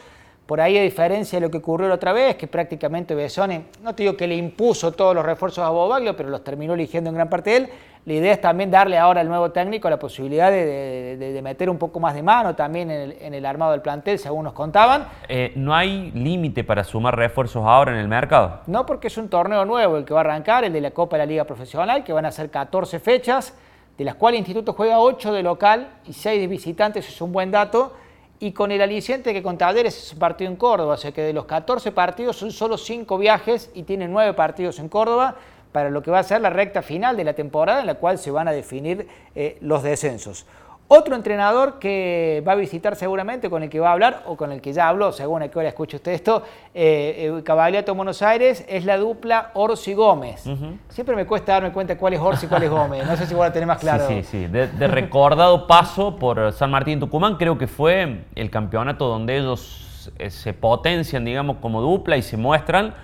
Por 0.48 0.62
ahí, 0.62 0.78
a 0.78 0.82
diferencia 0.82 1.40
de 1.40 1.46
lo 1.46 1.52
que 1.52 1.58
ocurrió 1.58 1.90
la 1.90 1.96
otra 1.96 2.14
vez, 2.14 2.38
que 2.38 2.48
prácticamente 2.48 3.14
Besone, 3.14 3.66
no 3.84 3.94
te 3.94 4.04
digo 4.04 4.16
que 4.16 4.28
le 4.28 4.36
impuso 4.36 4.94
todos 4.94 5.14
los 5.14 5.26
refuerzos 5.26 5.64
a 5.66 5.70
Bobaglio, 5.70 6.16
pero 6.16 6.30
los 6.30 6.42
terminó 6.42 6.74
eligiendo 6.74 7.10
en 7.10 7.18
gran 7.18 7.30
parte 7.30 7.50
de 7.50 7.58
él. 7.58 7.70
La 8.08 8.14
idea 8.14 8.32
es 8.32 8.40
también 8.40 8.72
darle 8.72 8.98
ahora 8.98 9.20
al 9.20 9.28
nuevo 9.28 9.52
técnico 9.52 9.90
la 9.90 10.00
posibilidad 10.00 10.50
de, 10.50 11.42
meter 11.44 11.70
un 11.70 11.78
poco 11.78 12.00
más 12.00 12.16
de 12.16 12.24
mano 12.24 12.56
también 12.56 12.90
en 12.90 13.34
el, 13.34 13.46
armado 13.46 13.74
del 13.74 13.82
plantel, 13.82 14.18
según 14.18 14.46
nos 14.46 14.54
contaban. 14.54 15.10
Eh, 15.28 15.52
¿No 15.58 15.76
hay 15.76 16.12
límite 16.12 16.64
para 16.64 16.86
sumar 16.86 17.18
refuerzos 17.18 17.66
ahora 17.66 17.92
en 17.92 17.98
el 17.98 18.08
mercado? 18.08 18.62
No, 18.66 18.86
porque 18.86 19.08
es 19.08 19.18
un 19.18 19.28
torneo 19.28 19.66
nuevo 19.66 19.98
el 19.98 20.06
que 20.06 20.14
va 20.14 20.22
a 20.22 20.24
arrancar, 20.24 20.64
el 20.64 20.72
de 20.72 20.80
la 20.80 20.92
Copa 20.92 21.18
de 21.18 21.24
la 21.24 21.26
Liga 21.26 21.44
Profesional, 21.44 22.06
que 22.06 22.14
van 22.14 22.26
a 22.26 22.32
ser 22.32 22.50
14 22.50 22.98
fechas 23.02 23.54
de 23.98 24.06
las 24.06 24.16
cuales 24.16 24.38
el 24.38 24.48
instituto 24.48 24.72
juega 24.72 25.00
8 25.00 25.34
de 25.34 25.44
local 25.44 25.90
y 26.08 26.14
6 26.14 26.40
de 26.40 26.48
visitantes, 26.48 27.10
es 27.10 27.20
un 27.20 27.34
buen 27.34 27.52
dato, 27.52 27.92
y 28.40 28.54
con 28.54 28.72
el 28.72 28.82
aliciente 28.82 29.34
que 29.34 29.44
con 29.44 29.58
Talleres 29.58 29.98
es 29.98 30.14
un 30.14 30.20
partido 30.20 30.50
en 30.50 30.56
Córdoba, 30.56 30.94
o 30.94 30.98
sea 30.98 31.12
que 31.12 31.24
de 31.24 31.34
los 31.34 31.44
14 31.44 31.92
partidos 31.92 32.38
son 32.38 32.52
solo 32.54 32.78
5 32.78 33.18
viajes 33.18 33.70
y 33.74 33.84
tienen 33.84 34.14
9 34.14 34.34
partidos 34.34 34.80
en 34.80 34.88
Córdoba 34.88 35.36
para 35.72 35.90
lo 35.90 36.02
que 36.02 36.12
va 36.12 36.20
a 36.20 36.24
ser 36.24 36.42
la 36.42 36.50
recta 36.50 36.82
final 36.82 37.18
de 37.18 37.24
la 37.24 37.34
temporada 37.34 37.82
en 37.82 37.88
la 37.88 37.96
cual 37.96 38.18
se 38.18 38.32
van 38.32 38.48
a 38.48 38.52
definir 38.52 39.08
eh, 39.36 39.58
los 39.62 39.84
descensos. 39.84 40.46
Otro 40.90 41.18
entrenador 41.18 41.80
que 41.80 42.42
va 42.48 42.54
a 42.54 42.56
visitar 42.56 42.96
seguramente, 42.96 43.50
con 43.50 43.62
el 43.62 43.70
que 43.70 43.78
va 43.78 43.90
a 43.90 43.92
hablar, 43.92 44.24
o 44.26 44.38
con 44.38 44.54
el 44.54 44.62
que 44.62 44.72
ya 44.72 44.88
habló, 44.88 45.12
según 45.12 45.44
a 45.44 45.50
qué 45.50 45.60
hora 45.60 45.68
escuche 45.68 45.98
usted 45.98 46.14
esto, 46.14 46.44
eh, 46.74 47.30
eh 47.46 47.92
Buenos 47.92 48.22
Aires, 48.22 48.64
es 48.70 48.86
la 48.86 48.98
dupla 48.98 49.52
Orsi 49.56 49.94
Gómez. 49.94 50.46
Siempre 50.88 51.14
me 51.18 51.26
cuesta 51.26 51.54
darme 51.54 51.74
cuenta 51.74 51.98
cuál 51.98 52.14
es 52.14 52.22
Orsi 52.22 52.46
y 52.46 52.50
cuál 52.50 52.64
es 52.64 52.70
Gómez. 52.70 53.06
No 53.06 53.18
sé 53.18 53.26
si 53.26 53.36
voy 53.36 53.46
a 53.46 53.52
tener 53.52 53.68
más 53.68 53.80
claro. 53.80 54.08
Sí, 54.08 54.24
sí, 54.24 54.46
sí. 54.46 54.48
De, 54.48 54.88
recordado 54.88 55.68
paso 55.68 56.16
por 56.16 56.54
San 56.54 56.72
Martín 56.72 57.02
Tucumán, 57.02 57.36
creo 57.36 57.58
que 57.58 57.68
fue 57.68 58.22
el 58.36 58.50
campeonato 58.50 59.08
donde 59.10 59.40
ellos 59.40 60.14
eh, 60.18 60.30
se 60.30 60.54
potencian, 60.54 61.26
digamos, 61.26 61.58
como 61.58 61.82
dupla 61.82 62.16
y 62.16 62.22
se 62.22 62.38
muestran 62.38 62.96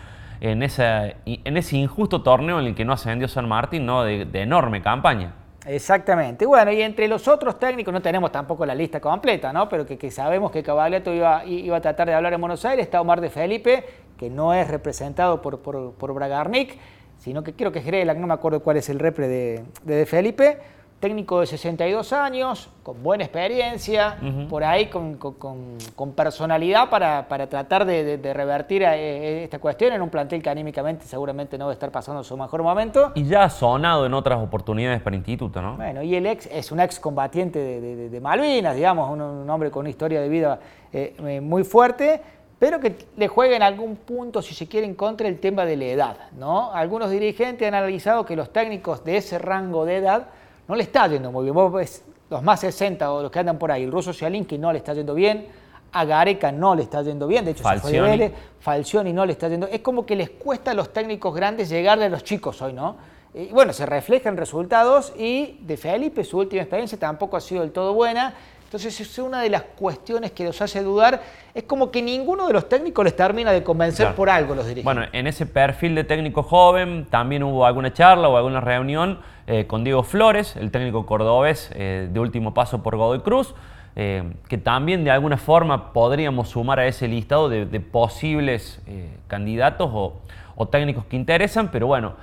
en, 0.44 0.62
esa, 0.62 1.08
en 1.26 1.58
ese 1.58 1.78
injusto 1.78 2.22
torneo 2.22 2.60
en 2.60 2.68
el 2.68 2.76
que 2.76 2.86
no 2.86 2.94
ascendió 2.94 3.28
San 3.28 3.48
Martín, 3.48 3.86
¿no? 3.86 4.04
de 4.04 4.42
enorme 4.42 4.82
campaña. 4.82 5.34
Exactamente. 5.66 6.46
Bueno, 6.46 6.72
y 6.72 6.82
entre 6.82 7.08
los 7.08 7.28
otros 7.28 7.58
técnicos, 7.58 7.94
no 7.94 8.02
tenemos 8.02 8.32
tampoco 8.32 8.66
la 8.66 8.76
lista 8.76 9.00
completa, 9.00 9.54
¿no? 9.54 9.70
Pero 9.70 9.86
que, 9.86 10.12
sabemos 10.12 10.52
que 10.52 10.62
Cavagliato 10.62 11.14
iba, 11.14 11.46
iba, 11.46 11.78
a 11.78 11.82
tratar 11.82 12.08
de 12.08 12.14
hablar 12.14 12.34
en 12.34 12.42
Buenos 12.42 12.66
Aires, 12.66 12.86
está 12.86 13.00
Omar 13.00 13.22
de 13.22 13.30
Felipe, 13.30 13.86
que 14.18 14.30
no 14.30 14.54
es 14.54 14.68
representado 14.68 15.42
por, 15.42 15.60
por, 15.60 16.14
Bragarnik, 16.14 16.78
sino 17.18 17.44
que 17.44 17.54
creo 17.54 17.72
que 17.72 17.80
es 17.80 17.86
Grela, 17.86 18.14
no 18.14 18.28
me 18.28 18.34
acuerdo 18.34 18.62
cuál 18.62 18.78
es 18.78 18.90
el 18.90 19.00
repre 19.00 19.28
de, 19.28 19.64
de 19.84 20.06
Felipe 20.06 20.58
técnico 21.04 21.42
de 21.42 21.48
62 21.48 22.14
años, 22.14 22.70
con 22.82 23.04
buena 23.04 23.26
experiencia, 23.26 24.16
por 24.50 24.64
ahí 24.64 24.86
con, 24.86 26.14
personalidad 26.16 26.90
para, 26.90 27.28
tratar 27.50 27.84
de, 27.84 28.34
revertir 28.34 28.84
eh, 28.84 29.44
esta 29.44 29.60
cuestión 29.60 29.92
en 29.92 30.02
un 30.02 30.10
plantel 30.10 30.42
que 30.42 30.50
anímicamente 30.50 31.06
seguramente 31.06 31.58
no 31.58 31.66
va 31.66 31.72
a 31.72 31.74
estar 31.74 31.92
pasando 31.92 32.24
su 32.24 32.38
mejor 32.38 32.64
momento. 32.64 33.12
Y 33.16 33.26
ya 33.26 33.44
ha 33.44 33.50
sonado 33.50 34.06
en 34.06 34.14
otras 34.14 34.42
oportunidades 34.42 35.02
para 35.02 35.18
Instituto, 35.18 35.62
¿no? 35.62 35.76
Bueno, 35.76 36.02
y 36.04 36.16
el 36.16 36.26
ex 36.26 36.46
es 36.46 36.72
un 36.72 36.80
ex 36.80 37.02
combatiente 37.02 37.60
de, 37.60 38.22
Malvinas, 38.22 38.74
digamos, 38.74 39.12
un, 39.12 39.50
hombre 39.50 39.72
con 39.72 39.82
una 39.82 39.90
historia 39.90 40.22
de 40.22 40.30
vida 40.30 40.58
eh, 40.94 41.18
eh, 41.20 41.42
muy 41.42 41.66
fuerte 41.66 42.22
pero 42.60 42.80
que 42.80 42.96
le 43.18 43.28
juegue 43.28 43.58
en 43.58 43.62
algún 43.62 43.98
punto, 43.98 44.42
si 44.42 44.54
se 44.54 44.70
quiere, 44.70 44.88
en 44.88 44.96
contra 44.96 45.28
el 45.28 45.42
tema 45.42 45.66
de 45.66 45.76
la 45.76 45.84
edad. 45.84 46.18
¿no? 46.38 46.72
Algunos 46.72 47.12
dirigentes 47.12 47.68
han 47.68 47.74
analizado 47.74 48.26
que 48.26 48.38
los 48.38 48.54
técnicos 48.54 49.04
de 49.04 49.18
ese 49.18 49.38
rango 49.38 49.84
de 49.84 49.98
edad 49.98 50.30
no 50.68 50.76
le 50.76 50.84
está 50.84 51.08
yendo 51.08 51.32
muy 51.32 51.44
bien. 51.44 51.56
Vos 51.56 51.72
ves 51.74 52.06
los 52.30 52.42
más 52.42 52.60
60 52.62 53.12
o 53.12 53.22
los 53.22 53.32
que 53.32 53.40
andan 53.40 53.58
por 53.58 53.72
ahí, 53.72 53.84
el 53.84 53.92
ruso 53.92 54.12
que 54.12 54.58
no 54.58 54.72
le 54.72 54.80
está 54.80 54.94
yendo 54.94 55.14
bien, 55.14 55.48
a 55.92 56.06
Gareca 56.06 56.52
no 56.52 56.74
le 56.74 56.84
está 56.84 57.04
yendo 57.04 57.28
bien, 57.28 57.46
de 57.46 57.52
hecho 57.52 57.64
Falcioni. 57.64 57.94
se 57.94 58.00
fue 58.00 58.10
de 58.10 58.18
Vélez, 58.18 58.34
Falcioni 58.60 59.14
no 59.14 59.26
le 59.26 59.34
está 59.34 59.48
yendo. 59.48 59.68
Es 59.68 59.82
como 59.82 60.06
que 60.06 60.16
les 60.16 60.32
cuesta 60.32 60.72
a 60.72 60.74
los 60.74 60.92
técnicos 60.92 61.36
grandes 61.36 61.70
llegarle 61.70 62.06
a 62.06 62.10
los 62.10 62.24
chicos 62.24 62.62
hoy, 62.62 62.74
¿no? 62.74 62.96
Y 63.36 63.48
bueno, 63.48 63.74
se 63.74 63.86
reflejan 63.86 64.38
resultados 64.38 65.14
y 65.18 65.60
de 65.62 65.78
Felipe 65.78 66.24
su 66.24 66.38
última 66.38 66.62
experiencia 66.62 67.00
tampoco 67.00 67.38
ha 67.38 67.42
sido 67.42 67.62
del 67.62 67.72
todo 67.72 67.94
buena. 67.94 68.34
Entonces 68.74 69.02
es 69.02 69.20
una 69.20 69.40
de 69.44 69.52
las 69.52 69.62
cuestiones 69.62 70.32
que 70.32 70.44
nos 70.44 70.60
hace 70.60 70.82
dudar. 70.82 71.22
Es 71.54 71.62
como 71.62 71.92
que 71.92 72.02
ninguno 72.02 72.48
de 72.48 72.54
los 72.54 72.68
técnicos 72.68 73.06
les 73.06 73.16
termina 73.16 73.52
de 73.52 73.62
convencer 73.62 74.16
por 74.16 74.32
algo 74.32 74.56
los 74.56 74.66
dirigentes. 74.66 74.84
Bueno, 74.84 75.04
en 75.14 75.28
ese 75.28 75.46
perfil 75.46 75.94
de 75.94 76.04
técnico 76.04 76.42
joven 76.42 77.06
también 77.08 77.44
hubo 77.44 77.68
alguna 77.68 77.94
charla 77.94 78.30
o 78.30 78.36
alguna 78.36 78.62
reunión 78.62 79.20
eh, 79.46 79.68
con 79.68 79.84
Diego 79.84 80.02
Flores, 80.02 80.56
el 80.56 80.72
técnico 80.72 81.06
cordobés 81.06 81.70
eh, 81.76 82.10
de 82.12 82.20
último 82.20 82.56
paso 82.56 82.82
por 82.82 82.98
Godoy 82.98 83.20
Cruz, 83.20 83.54
eh, 83.96 84.24
que 84.50 84.58
también 84.58 85.04
de 85.04 85.12
alguna 85.12 85.38
forma 85.38 85.94
podríamos 85.94 86.50
sumar 86.50 86.80
a 86.80 86.88
ese 86.88 87.08
listado 87.08 87.50
de, 87.50 87.80
posibles 87.80 88.82
candidatos 89.28 89.92
o, 89.94 90.14
o 90.56 90.68
técnicos 90.68 91.06
que 91.06 91.16
interesan, 91.16 91.70
pero 91.70 91.86
bueno, 91.86 92.14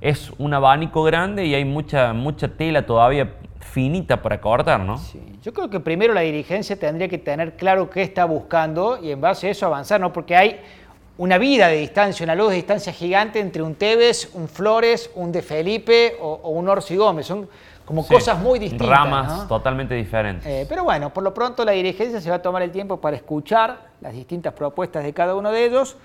es 0.00 0.30
un 0.38 0.54
abanico 0.54 1.02
grande 1.02 1.44
y 1.44 1.54
hay 1.54 1.64
mucha, 1.64 2.12
mucha 2.12 2.48
tela 2.48 2.86
todavía 2.86 3.34
finita 3.60 4.22
para 4.22 4.40
cortar, 4.40 4.80
¿no? 4.80 4.98
Sí. 4.98 5.20
Yo 5.42 5.52
creo 5.52 5.68
que 5.68 5.80
primero 5.80 6.14
la 6.14 6.22
dirigencia 6.22 6.78
tendría 6.78 7.08
que 7.08 7.18
tener 7.18 7.56
claro 7.56 7.90
qué 7.90 8.02
está 8.02 8.24
buscando 8.24 8.98
y 9.02 9.10
en 9.10 9.20
base 9.20 9.48
a 9.48 9.50
eso 9.50 9.66
avanzar, 9.66 10.00
¿no? 10.00 10.12
Porque 10.12 10.36
hay 10.36 10.60
una 11.18 11.36
vida 11.36 11.68
de 11.68 11.76
distancia, 11.76 12.24
una 12.24 12.34
luz 12.34 12.48
de 12.48 12.56
distancia 12.56 12.92
gigante 12.92 13.40
entre 13.40 13.62
un 13.62 13.74
Tevez, 13.74 14.30
un 14.34 14.48
Flores, 14.48 15.10
un 15.14 15.30
De 15.32 15.42
Felipe 15.42 16.16
o, 16.20 16.50
un 16.50 16.68
Orsi 16.68 16.96
Gómez. 16.96 17.26
Son 17.26 17.46
como 17.84 18.06
cosas 18.06 18.38
muy 18.38 18.58
distintas. 18.58 18.88
Ramas 18.88 19.46
totalmente 19.46 19.94
diferentes. 19.94 20.46
Eh, 20.46 20.64
pero 20.68 20.84
bueno, 20.84 21.12
por 21.12 21.22
lo 21.22 21.34
pronto 21.34 21.64
la 21.64 21.72
dirigencia 21.72 22.20
se 22.20 22.30
va 22.30 22.36
a 22.36 22.42
tomar 22.42 22.62
el 22.62 22.70
tiempo 22.70 23.00
para 23.00 23.16
escuchar 23.16 23.90
las 24.00 24.14
distintas 24.14 24.54
propuestas 24.54 25.04
de 25.04 25.12
cada 25.12 25.34
uno 25.34 25.52
de 25.52 25.66
ellos 25.66 25.96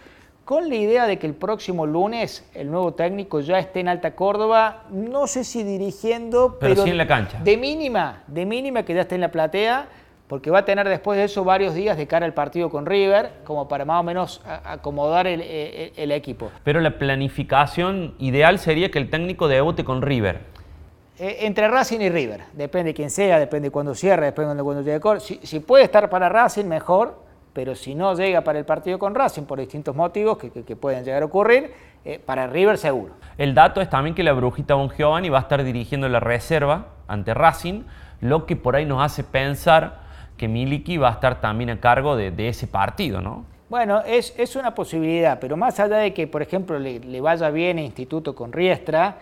con 0.46 0.70
la 0.70 0.76
idea 0.76 1.08
de 1.08 1.18
que 1.18 1.26
el 1.26 1.34
próximo 1.34 1.88
lunes 1.88 2.48
el 2.54 2.70
nuevo 2.70 2.94
técnico 2.94 3.40
ya 3.40 3.58
esté 3.58 3.80
en 3.80 3.88
Alta 3.88 4.16
Córdoba, 4.16 4.84
no 4.92 5.26
sé 5.26 5.44
si 5.44 5.64
dirigiendo, 5.64 6.58
pero, 6.60 6.84
sí 6.84 6.92
en 6.92 6.98
la 7.00 7.08
cancha. 7.08 7.40
De 7.44 7.58
mínima, 7.58 8.24
de 8.28 8.46
mínima 8.46 8.84
que 8.84 8.94
ya 8.94 9.02
esté 9.02 9.16
en 9.16 9.22
la 9.22 9.32
platea, 9.32 9.88
porque 10.28 10.52
va 10.52 10.60
a 10.60 10.66
tener 10.66 10.88
después 10.88 11.18
de 11.18 11.26
eso 11.26 11.44
varios 11.44 11.74
días 11.74 11.98
de 11.98 12.06
cara 12.06 12.28
al 12.28 12.34
partido 12.36 12.70
con 12.70 12.86
River, 12.86 13.32
como 13.44 13.68
para 13.68 13.86
más 13.86 14.00
o 14.00 14.04
menos 14.04 14.42
acomodar 14.64 15.26
el, 15.26 15.42
el 15.42 16.12
equipo. 16.12 16.52
Pero 16.64 16.80
la 16.80 16.98
planificación 17.00 18.14
ideal 18.20 18.60
sería 18.60 18.92
que 18.92 19.00
el 19.00 19.10
técnico 19.10 19.48
debute 19.48 19.84
con 19.84 20.04
River. 20.04 20.42
Eh, 21.18 21.38
entre 21.42 21.68
Racing 21.70 22.02
y 22.02 22.10
River, 22.10 22.42
depende 22.54 22.90
de 22.90 22.94
quién 22.94 23.10
sea, 23.10 23.40
depende 23.40 23.70
de 23.70 23.72
cuándo 23.72 23.96
cierre, 23.96 24.28
depende 24.28 24.54
de 24.54 24.64
cuándo 24.64 24.84
llegue. 24.84 25.20
Si, 25.22 25.40
si 25.44 25.60
puede 25.60 25.86
estar 25.86 26.10
para 26.10 26.30
Racing, 26.30 26.66
mejor, 26.66 27.25
pero 27.56 27.74
si 27.74 27.96
no 27.96 28.14
llega 28.16 28.42
para 28.42 28.60
el 28.60 28.66
partido 28.66 29.00
con 29.00 29.16
Racing 29.16 29.44
por 29.44 29.58
distintos 29.58 29.96
motivos 29.96 30.38
que, 30.38 30.76
pueden 30.76 31.06
llegar 31.06 31.24
a 31.24 31.26
ocurrir, 31.26 31.72
eh, 32.04 32.20
para 32.24 32.48
River 32.48 32.78
seguro. 32.78 33.14
El 33.38 33.56
dato 33.56 33.80
es 33.80 33.90
también 33.90 34.14
que 34.14 34.24
la 34.24 34.34
brujita 34.34 34.76
Bon 34.76 34.90
Giovanni 34.90 35.30
va 35.30 35.38
a 35.38 35.42
estar 35.42 35.64
dirigiendo 35.64 36.10
la 36.10 36.20
reserva 36.20 36.88
ante 37.08 37.34
Racing, 37.34 37.84
lo 38.20 38.46
que 38.46 38.58
por 38.58 38.76
ahí 38.76 38.86
nos 38.86 39.02
hace 39.02 39.24
pensar 39.24 40.02
que 40.36 40.50
Miliki 40.50 40.98
va 40.98 41.08
a 41.08 41.12
estar 41.14 41.40
también 41.40 41.70
a 41.70 41.80
cargo 41.80 42.18
de, 42.18 42.50
ese 42.50 42.68
partido, 42.68 43.22
¿no? 43.22 43.46
Bueno, 43.70 44.02
es, 44.06 44.34
es, 44.38 44.58
una 44.58 44.76
posibilidad, 44.76 45.40
pero 45.40 45.56
más 45.56 45.80
allá 45.80 45.96
de 45.96 46.14
que, 46.14 46.28
por 46.28 46.42
ejemplo, 46.42 46.78
le, 46.78 47.22
vaya 47.22 47.50
bien 47.52 47.80
el 47.80 47.86
Instituto 47.86 48.36
con 48.36 48.52
Riestra, 48.52 49.16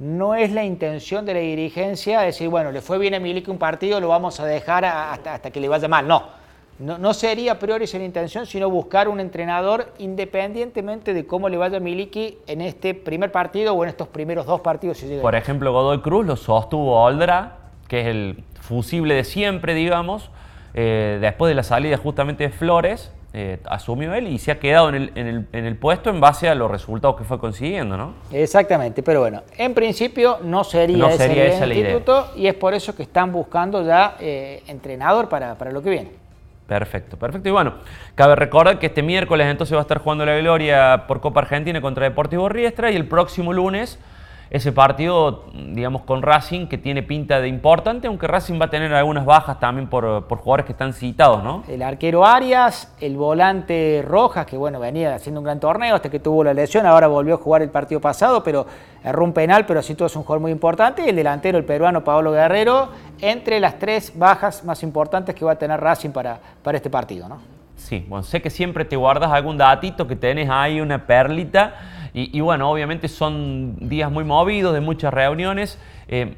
no 0.00 0.34
es 0.34 0.50
la 0.50 0.64
intención 0.64 1.24
de 1.24 1.34
la 1.34 1.40
dirigencia 1.40 2.20
decir, 2.20 2.48
bueno, 2.48 2.72
le 2.72 2.80
fue 2.80 2.98
bien 2.98 3.14
a 3.14 3.20
Miliki 3.20 3.48
un 3.48 3.58
partido, 3.58 4.00
lo 4.00 4.08
vamos 4.08 4.40
a 4.40 4.44
dejar 4.44 4.84
hasta, 4.84 5.34
hasta 5.34 5.50
que 5.52 5.60
le 5.60 5.68
vaya 5.68 5.86
mal. 5.86 6.06
No, 6.08 6.45
no, 6.78 6.98
no, 6.98 7.14
sería 7.14 7.52
a 7.52 7.58
priori 7.58 7.86
la 7.86 8.04
intención, 8.04 8.46
sino 8.46 8.68
buscar 8.68 9.08
un 9.08 9.20
entrenador 9.20 9.92
independientemente 9.98 11.14
de 11.14 11.26
cómo 11.26 11.48
le 11.48 11.56
vaya 11.56 11.78
a 11.78 11.80
Miliki 11.80 12.38
en 12.46 12.60
este 12.60 12.94
primer 12.94 13.32
partido 13.32 13.74
o 13.74 13.82
en 13.82 13.88
estos 13.88 14.08
primeros 14.08 14.46
dos 14.46 14.60
partidos. 14.60 15.02
Por 15.22 15.34
ejemplo, 15.34 15.72
Godoy 15.72 16.00
Cruz 16.00 16.26
lo 16.26 16.36
sostuvo 16.36 17.02
Oldra, 17.02 17.56
que 17.88 18.00
es 18.00 18.06
el 18.08 18.44
fusible 18.60 19.14
de 19.14 19.24
siempre, 19.24 19.74
digamos, 19.74 20.30
eh, 20.74 21.18
después 21.20 21.48
de 21.48 21.54
la 21.54 21.62
salida 21.62 21.96
justamente 21.96 22.44
de 22.44 22.50
Flores, 22.50 23.10
eh, 23.32 23.58
asumió 23.66 24.14
él 24.14 24.28
y 24.28 24.38
se 24.38 24.50
ha 24.50 24.58
quedado 24.58 24.88
en 24.88 25.46
el, 25.52 25.76
puesto 25.76 26.08
en 26.08 26.20
base 26.20 26.48
a 26.48 26.54
los 26.54 26.70
resultados 26.70 27.16
que 27.16 27.24
fue 27.24 27.38
consiguiendo, 27.38 27.96
¿no? 27.96 28.14
Exactamente, 28.32 29.02
pero 29.02 29.20
bueno, 29.20 29.42
en 29.58 29.74
principio 29.74 30.38
no 30.42 30.64
sería, 30.64 31.10
ese 31.10 31.64
el 31.64 31.72
instituto 31.72 32.28
y 32.34 32.46
es 32.46 32.54
por 32.54 32.72
eso 32.72 32.96
que 32.96 33.02
están 33.02 33.32
buscando 33.32 33.84
ya 33.84 34.16
eh, 34.20 34.62
entrenador 34.68 35.28
para, 35.28 35.54
para 35.56 35.70
lo 35.70 35.82
que 35.82 35.90
viene. 35.90 36.25
Perfecto, 36.66 37.16
perfecto. 37.16 37.48
Y 37.48 37.52
bueno, 37.52 37.74
cabe 38.16 38.34
recordar 38.34 38.78
que 38.78 38.86
este 38.86 39.02
miércoles 39.02 39.46
entonces 39.46 39.74
va 39.74 39.80
a 39.80 39.82
estar 39.82 39.98
jugando 39.98 40.26
la 40.26 40.36
Gloria 40.36 41.04
por 41.06 41.20
Copa 41.20 41.40
Argentina 41.40 41.80
contra 41.80 42.04
Deportivo 42.04 42.48
Riestra 42.48 42.90
y 42.90 42.96
el 42.96 43.06
próximo 43.06 43.52
lunes 43.52 44.00
ese 44.48 44.70
partido, 44.70 45.44
digamos, 45.52 46.02
con 46.02 46.22
Racing, 46.22 46.68
que 46.68 46.78
tiene 46.78 47.02
pinta 47.02 47.40
de 47.40 47.48
importante, 47.48 48.06
aunque 48.06 48.28
Racing 48.28 48.60
va 48.60 48.66
a 48.66 48.70
tener 48.70 48.94
algunas 48.94 49.24
bajas 49.24 49.58
también 49.58 49.88
por, 49.88 50.22
jugadores 50.28 50.66
que 50.66 50.72
están 50.72 50.92
citados, 50.92 51.42
¿no? 51.42 51.64
El 51.66 51.82
arquero 51.82 52.24
Arias, 52.24 52.94
el 53.00 53.16
volante 53.16 54.04
Rojas, 54.06 54.46
que 54.46 54.56
bueno, 54.56 54.78
venía 54.78 55.14
haciendo 55.16 55.40
un 55.40 55.44
gran 55.44 55.58
torneo 55.58 55.96
hasta 55.96 56.10
que 56.10 56.20
tuvo 56.20 56.44
la 56.44 56.54
lesión, 56.54 56.86
ahora 56.86 57.08
volvió 57.08 57.34
a 57.34 57.38
jugar 57.38 57.62
el 57.62 57.70
partido 57.70 58.00
pasado, 58.00 58.44
pero 58.44 58.66
erró 59.02 59.24
un 59.24 59.32
penal, 59.32 59.66
pero 59.66 59.82
sí 59.82 59.96
todo 59.96 60.06
es 60.06 60.14
un 60.14 60.22
jugador 60.22 60.40
muy 60.40 60.52
importante, 60.52 61.04
y 61.04 61.08
el 61.08 61.16
delantero, 61.16 61.58
el 61.58 61.64
peruano 61.64 62.04
Pablo 62.04 62.30
Guerrero, 62.30 62.90
entre 63.20 63.58
las 63.58 63.80
tres 63.80 64.16
bajas 64.16 64.64
más 64.64 64.84
importantes 64.84 65.34
que 65.34 65.44
va 65.44 65.52
a 65.52 65.58
tener 65.58 65.80
Racing 65.80 66.10
para, 66.10 66.38
para 66.62 66.76
este 66.76 66.88
partido, 66.90 67.28
¿no? 67.28 67.56
Sí, 67.76 68.04
bueno, 68.08 68.22
sé 68.22 68.40
que 68.40 68.50
siempre 68.50 68.84
te 68.84 68.96
guardas 68.96 69.30
algún 69.30 69.58
datito, 69.58 70.06
que 70.06 70.16
tenés 70.16 70.48
ahí 70.48 70.80
una 70.80 71.06
perlita, 71.06 71.74
y, 72.18 72.40
bueno, 72.40 72.70
obviamente 72.70 73.08
son 73.08 73.76
días 73.78 74.10
muy 74.10 74.24
movidos, 74.24 74.72
de 74.72 74.80
muchas 74.80 75.12
reuniones. 75.12 75.78
Eh, 76.08 76.34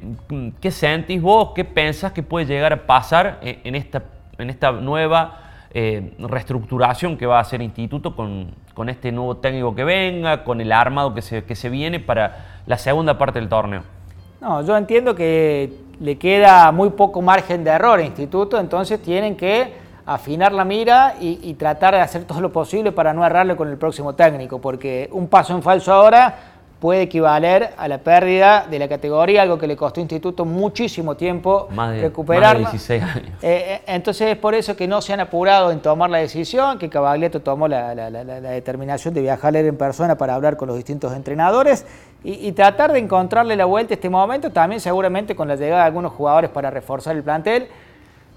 ¿Qué 0.59 0.71
sentís 0.71 1.21
vos? 1.21 1.51
¿Qué 1.55 1.63
pensás 1.63 2.11
que 2.11 2.21
puede 2.21 2.45
llegar 2.45 2.73
a 2.73 2.85
pasar 2.85 3.39
en 3.41 3.75
esta, 3.75 4.03
en 4.37 4.49
esta 4.49 4.73
nueva 4.73 5.37
eh, 5.73 6.15
reestructuración 6.19 7.15
que 7.15 7.25
va 7.25 7.37
a 7.37 7.41
hacer 7.41 7.61
Instituto 7.61 8.13
con, 8.13 8.55
con, 8.73 8.89
este 8.89 9.13
nuevo 9.13 9.37
técnico 9.37 9.73
que 9.73 9.85
venga, 9.85 10.43
con 10.43 10.59
el 10.59 10.73
armado 10.73 11.13
que 11.13 11.21
se, 11.21 11.45
que 11.45 11.55
se 11.55 11.69
viene 11.69 12.01
para 12.01 12.59
la 12.65 12.77
segunda 12.77 13.17
parte 13.17 13.39
del 13.39 13.47
torneo? 13.47 13.83
No, 14.41 14.61
yo 14.65 14.75
entiendo 14.75 15.15
que 15.15 15.71
le 16.01 16.17
queda 16.17 16.73
muy 16.73 16.89
poco 16.89 17.21
margen 17.21 17.63
de 17.63 17.69
error 17.69 17.99
a 17.99 18.03
Instituto, 18.03 18.59
entonces 18.59 19.01
tienen 19.01 19.37
que 19.37 19.71
afinar 20.09 20.51
la 20.51 20.65
mira 20.65 21.15
y, 21.19 21.53
tratar 21.53 21.93
de 21.93 22.01
hacer 22.01 22.23
todo 22.23 22.41
lo 22.41 22.51
posible 22.51 22.91
para 22.91 23.13
no 23.13 23.23
errarle 23.25 23.55
con 23.55 23.69
el 23.69 23.77
próximo 23.77 24.15
técnico, 24.15 24.59
porque 24.59 25.07
un 25.11 25.27
paso 25.27 25.53
en 25.55 25.61
falso 25.61 25.93
ahora 25.93 26.35
puede 26.79 27.03
equivaler 27.03 27.71
a 27.77 27.87
la 27.87 27.99
pérdida 27.99 28.65
de 28.67 28.79
la 28.79 28.87
categoría, 28.87 29.43
algo 29.43 29.59
que 29.59 29.67
le 29.67 29.75
costó 29.75 29.99
a 29.99 30.01
Instituto 30.01 30.45
muchísimo 30.45 31.15
tiempo 31.15 31.67
recuperar. 31.99 32.57
16 32.57 33.03
años. 33.03 33.43
Eh, 33.43 33.63
eh, 33.67 33.81
entonces 33.87 34.29
es 34.29 34.37
por 34.37 34.55
eso 34.55 34.75
que 34.75 34.87
no 34.87 35.01
se 35.01 35.13
han 35.13 35.19
apurado 35.19 35.71
en 35.71 35.79
tomar 35.81 36.09
la 36.09 36.19
decisión, 36.19 36.79
que 36.79 36.89
Cavaglietto 36.89 37.41
tomó 37.41 37.67
la, 37.67 37.93
determinación 37.93 39.13
de 39.13 39.21
viajar 39.21 39.55
en 39.55 39.77
persona 39.77 40.17
para 40.17 40.33
hablar 40.33 40.57
con 40.57 40.69
los 40.69 40.77
distintos 40.77 41.13
entrenadores 41.13 41.85
y, 42.23 42.47
y, 42.47 42.51
tratar 42.53 42.93
de 42.93 42.99
encontrarle 42.99 43.55
la 43.55 43.65
vuelta 43.65 43.93
a 43.93 43.95
este 43.95 44.09
momento, 44.09 44.49
también 44.49 44.81
seguramente 44.81 45.35
con 45.35 45.47
la 45.47 45.55
llegada 45.55 45.81
de 45.81 45.87
algunos 45.87 46.13
jugadores 46.13 46.49
para 46.49 46.71
reforzar 46.71 47.15
el 47.15 47.23
plantel. 47.23 47.67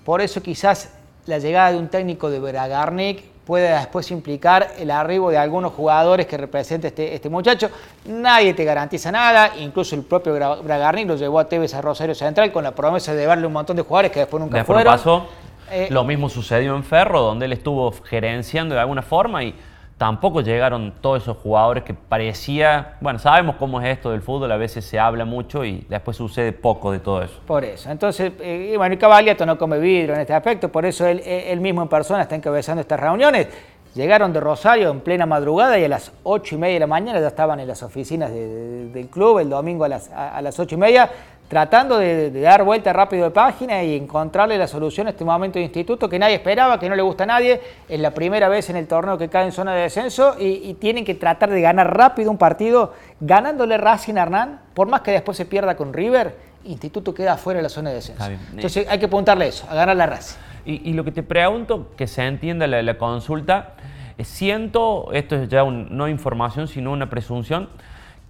Por 0.05 0.21
eso 0.21 0.43
quizás 0.43 0.91
la 1.27 1.39
llegada 1.39 1.73
de 1.73 1.79
un 1.79 1.89
técnico 1.89 2.31
de 2.31 2.41
Bragarnik 2.41 3.25
puede 3.45 3.71
después 3.77 4.11
implicar 4.11 4.73
el 4.79 4.91
arribo 4.91 5.31
de 5.31 5.39
algunos 5.39 5.73
jugadores 5.73 6.27
que 6.27 6.37
represente 6.37 6.89
este, 6.89 7.15
este 7.15 7.29
muchacho. 7.29 7.71
Nadie 8.07 8.55
te 8.55 8.65
garantiza 8.65 9.11
nada, 9.11 9.53
incluso 9.59 9.95
el 9.97 10.03
propio 10.03 10.35
Bragarnik 10.35 11.09
lo 11.09 11.17
llevó 11.17 11.41
a 11.41 11.49
Tevez 11.49 11.75
a 11.75 11.81
Rosario 11.81 12.15
Central 12.15 12.53
con 12.53 12.65
la 12.65 12.73
promesa 12.73 13.15
de 13.15 13.25
darle 13.25 13.47
un 13.47 13.53
montón 13.53 13.77
de 13.77 13.83
jugadores 13.83 14.13
que 14.13 14.21
después 14.21 14.41
nunca 14.41 14.59
después 14.59 14.77
fueron. 14.77 14.93
Pasó. 14.93 15.27
Eh, 15.71 15.89
lo 15.91 16.05
mismo 16.05 16.29
sucedió 16.29 16.77
en 16.77 16.85
Ferro, 16.85 17.23
donde 17.23 17.47
él 17.47 17.53
estuvo 17.53 17.93
gerenciando 17.93 18.75
de 18.75 18.81
alguna 18.81 19.03
forma 19.03 19.43
y 19.43 19.55
tampoco 20.03 20.41
llegaron 20.41 20.93
todos 21.01 21.23
esos 21.23 21.37
jugadores 21.37 21.85
que 21.85 21.95
parecía, 21.95 22.97
bueno, 23.01 23.21
sabemos 23.21 23.55
cómo 23.55 23.81
es 23.81 23.87
esto 23.87 24.11
del 24.11 24.21
fútbol, 24.21 24.51
a 24.51 24.57
veces 24.57 24.85
se 24.85 24.99
habla 24.99 25.25
mucho 25.25 25.65
y 25.65 25.87
después 25.89 26.17
sucede 26.17 26.51
poco 26.51 26.91
de 26.91 26.99
todo 26.99 27.23
eso. 27.23 27.39
Por 27.47 27.65
eso, 27.65 27.89
entonces, 27.89 28.33
eh, 28.41 28.75
bueno, 28.77 28.97
y 28.97 28.99
Cavaliato 28.99 29.47
no 29.47 29.57
come 29.57 29.79
vidrio 29.79 30.15
en 30.17 30.23
este 30.23 30.35
aspecto, 30.35 30.71
por 30.71 30.85
eso 30.85 31.07
él, 31.07 31.61
mismo 31.61 31.83
en 31.83 31.89
persona 31.89 32.23
está 32.23 32.35
encabezando 32.35 32.81
estas 32.81 32.99
reuniones. 32.99 33.47
Llegaron 33.95 34.33
de 34.33 34.41
Rosario 34.41 34.91
en 34.91 35.03
plena 35.03 35.25
madrugada 35.25 35.79
y 35.79 35.85
a 35.85 35.89
las 35.89 36.11
ocho 36.25 36.57
y 36.57 36.59
media 36.59 36.75
de 36.75 36.81
la 36.81 36.87
mañana 36.89 37.21
ya 37.21 37.29
estaban 37.29 37.61
en 37.61 37.69
las 37.69 37.85
oficinas 37.85 38.33
del 38.33 39.07
club, 39.09 39.39
el 39.39 39.51
domingo 39.51 39.85
a 39.85 39.89
las, 39.89 40.11
a 40.11 40.43
las 40.43 40.59
ocho 40.59 40.75
y 40.75 40.79
media, 40.79 41.11
tratando 41.53 41.99
de, 41.99 42.31
dar 42.31 42.65
vuelta 42.65 42.95
rápido 42.95 43.25
de 43.25 43.31
página 43.31 43.83
y 43.83 43.95
encontrarle 43.95 44.57
la 44.57 44.67
solución 44.67 45.07
a 45.07 45.11
este 45.11 45.23
momento 45.23 45.59
de 45.59 45.65
instituto 45.67 46.09
que 46.09 46.19
nadie 46.19 46.37
esperaba, 46.37 46.81
que 46.81 46.89
no 46.89 46.97
le 46.97 47.03
gusta 47.03 47.25
a 47.25 47.27
nadie. 47.27 47.61
Es 47.91 48.01
la 48.01 48.13
primera 48.13 48.49
vez 48.49 48.71
en 48.71 48.77
el 48.77 48.87
torneo 48.87 49.19
que 49.19 49.29
cae 49.29 49.45
en 49.45 49.53
zona 49.53 49.75
de 49.75 49.83
descenso 49.83 50.35
y, 50.39 50.73
tienen 50.81 51.05
que 51.05 51.15
tratar 51.15 51.51
de 51.51 51.61
ganar 51.61 51.95
rápido 51.95 52.31
un 52.31 52.39
partido 52.39 52.95
ganándole 53.21 53.77
Racing 53.77 54.15
a 54.15 54.23
Hernán, 54.23 54.61
por 54.73 54.89
más 54.89 55.03
que 55.03 55.11
después 55.11 55.37
se 55.37 55.45
pierda 55.45 55.77
con 55.77 55.93
River, 55.93 56.35
Instituto 56.65 57.13
queda 57.13 57.37
fuera 57.37 57.59
de 57.59 57.65
la 57.65 57.69
zona 57.69 57.91
de 57.91 57.97
descenso. 57.97 58.25
Entonces 58.55 58.87
hay 58.89 58.99
que 58.99 59.05
apuntarle 59.05 59.49
eso, 59.49 59.67
a 59.69 59.75
ganar 59.75 59.95
la 59.95 60.07
Racing. 60.07 60.39
Y, 60.65 60.95
lo 60.95 61.05
que 61.05 61.13
te 61.13 61.23
pregunto, 61.23 61.89
que 61.99 62.07
se 62.07 62.25
entienda 62.25 62.67
la, 62.67 62.97
consulta, 62.97 63.75
siento, 64.21 65.11
esto 65.13 65.37
es 65.37 65.51
ya 65.51 65.65
no 65.65 66.09
información, 66.09 66.67
sino 66.67 66.93
una 66.93 67.11
presunción, 67.11 67.69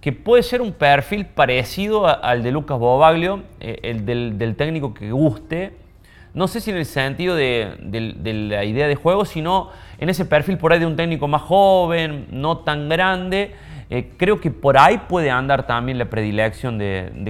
que 0.03 0.11
puede 0.11 0.43
ser 0.43 0.61
un 0.61 0.73
perfil 0.73 1.25
parecido 1.25 2.05
al 2.05 2.43
de 2.43 2.51
Lucas 2.51 2.77
Bobaglio, 2.77 3.43
eh, 3.61 3.79
el 3.83 4.05
del, 4.05 4.55
técnico 4.57 4.93
que 4.93 5.09
guste. 5.13 5.71
No 6.33 6.49
sé 6.49 6.59
si 6.59 6.71
en 6.71 6.77
el 6.77 6.85
sentido 6.85 7.37
de, 7.37 7.77
la 8.49 8.65
idea 8.65 8.85
de 8.89 8.95
juego, 8.95 9.23
sino 9.23 9.69
en 9.99 10.09
ese 10.09 10.25
perfil 10.25 10.57
por 10.57 10.73
ahí 10.73 10.79
de 10.79 10.87
un 10.87 10.97
técnico 10.97 11.29
más 11.29 11.43
joven, 11.43 12.27
no 12.31 12.57
tan 12.57 12.89
grande. 12.89 13.53
Eh, 13.89 14.09
creo 14.17 14.41
que 14.41 14.51
por 14.51 14.77
ahí 14.77 14.99
puede 15.07 15.31
andar 15.31 15.65
también 15.65 15.97
la 15.97 16.09
predilección 16.09 16.77
de, 16.77 17.09
de 17.15 17.29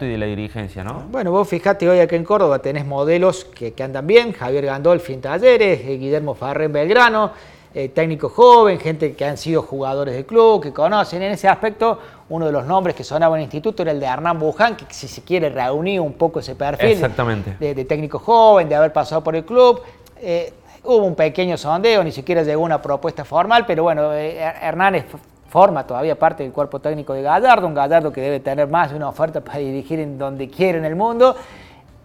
y 0.00 0.08
de 0.08 0.16
la 0.16 0.24
dirigencia, 0.24 0.84
¿no? 0.84 1.02
Bueno, 1.10 1.32
vos 1.32 1.46
fijate, 1.46 1.86
hoy 1.86 1.98
aquí 1.98 2.14
en 2.14 2.24
Córdoba 2.24 2.60
tenés 2.60 2.86
modelos 2.86 3.44
que, 3.44 3.74
andan 3.82 4.06
bien, 4.06 4.32
Javier 4.32 4.64
Gandolfi 4.64 5.12
en 5.12 5.20
Talleres, 5.20 5.80
eh, 5.80 5.98
Guillermo 5.98 6.34
Farren 6.34 6.72
Belgrano, 6.72 7.32
eh, 7.74 7.88
técnico 7.88 8.28
joven, 8.28 8.78
gente 8.78 9.14
que 9.14 9.24
han 9.24 9.36
sido 9.36 9.62
jugadores 9.62 10.14
del 10.14 10.24
club, 10.24 10.62
que 10.62 10.72
conocen. 10.72 11.22
En 11.22 11.32
ese 11.32 11.48
aspecto, 11.48 11.98
uno 12.28 12.46
de 12.46 12.52
los 12.52 12.64
nombres 12.64 12.96
que 12.96 13.04
sonaba 13.04 13.36
en 13.36 13.40
el 13.40 13.44
instituto 13.44 13.82
era 13.82 13.92
el 13.92 14.00
de 14.00 14.06
Hernán 14.06 14.38
Buján, 14.38 14.76
que 14.76 14.86
si 14.90 15.08
se 15.08 15.22
quiere 15.22 15.48
reunir 15.50 16.00
un 16.00 16.14
poco 16.14 16.40
ese 16.40 16.54
perfil 16.54 16.90
Exactamente. 16.90 17.56
De, 17.58 17.84
técnico 17.84 18.18
joven, 18.18 18.68
de 18.68 18.74
haber 18.74 18.92
pasado 18.92 19.22
por 19.22 19.36
el 19.36 19.44
club. 19.44 19.80
Eh, 20.20 20.52
hubo 20.84 21.04
un 21.04 21.14
pequeño 21.14 21.56
sondeo, 21.56 22.02
ni 22.02 22.12
siquiera 22.12 22.42
llegó 22.42 22.62
una 22.62 22.80
propuesta 22.80 23.24
formal, 23.24 23.64
pero 23.66 23.82
bueno, 23.82 24.12
eh, 24.14 24.38
Hernán 24.38 25.04
forma 25.48 25.86
todavía 25.86 26.18
parte 26.18 26.42
del 26.42 26.52
cuerpo 26.52 26.80
técnico 26.80 27.12
de 27.14 27.22
Gallardo, 27.22 27.66
un 27.66 27.74
Gallardo 27.74 28.12
que 28.12 28.20
debe 28.20 28.40
tener 28.40 28.68
más 28.68 28.90
de 28.90 28.96
una 28.96 29.08
oferta 29.08 29.40
para 29.40 29.58
dirigir 29.58 30.00
en 30.00 30.18
donde 30.18 30.48
quiera 30.48 30.78
en 30.78 30.84
el 30.84 30.96
mundo 30.96 31.36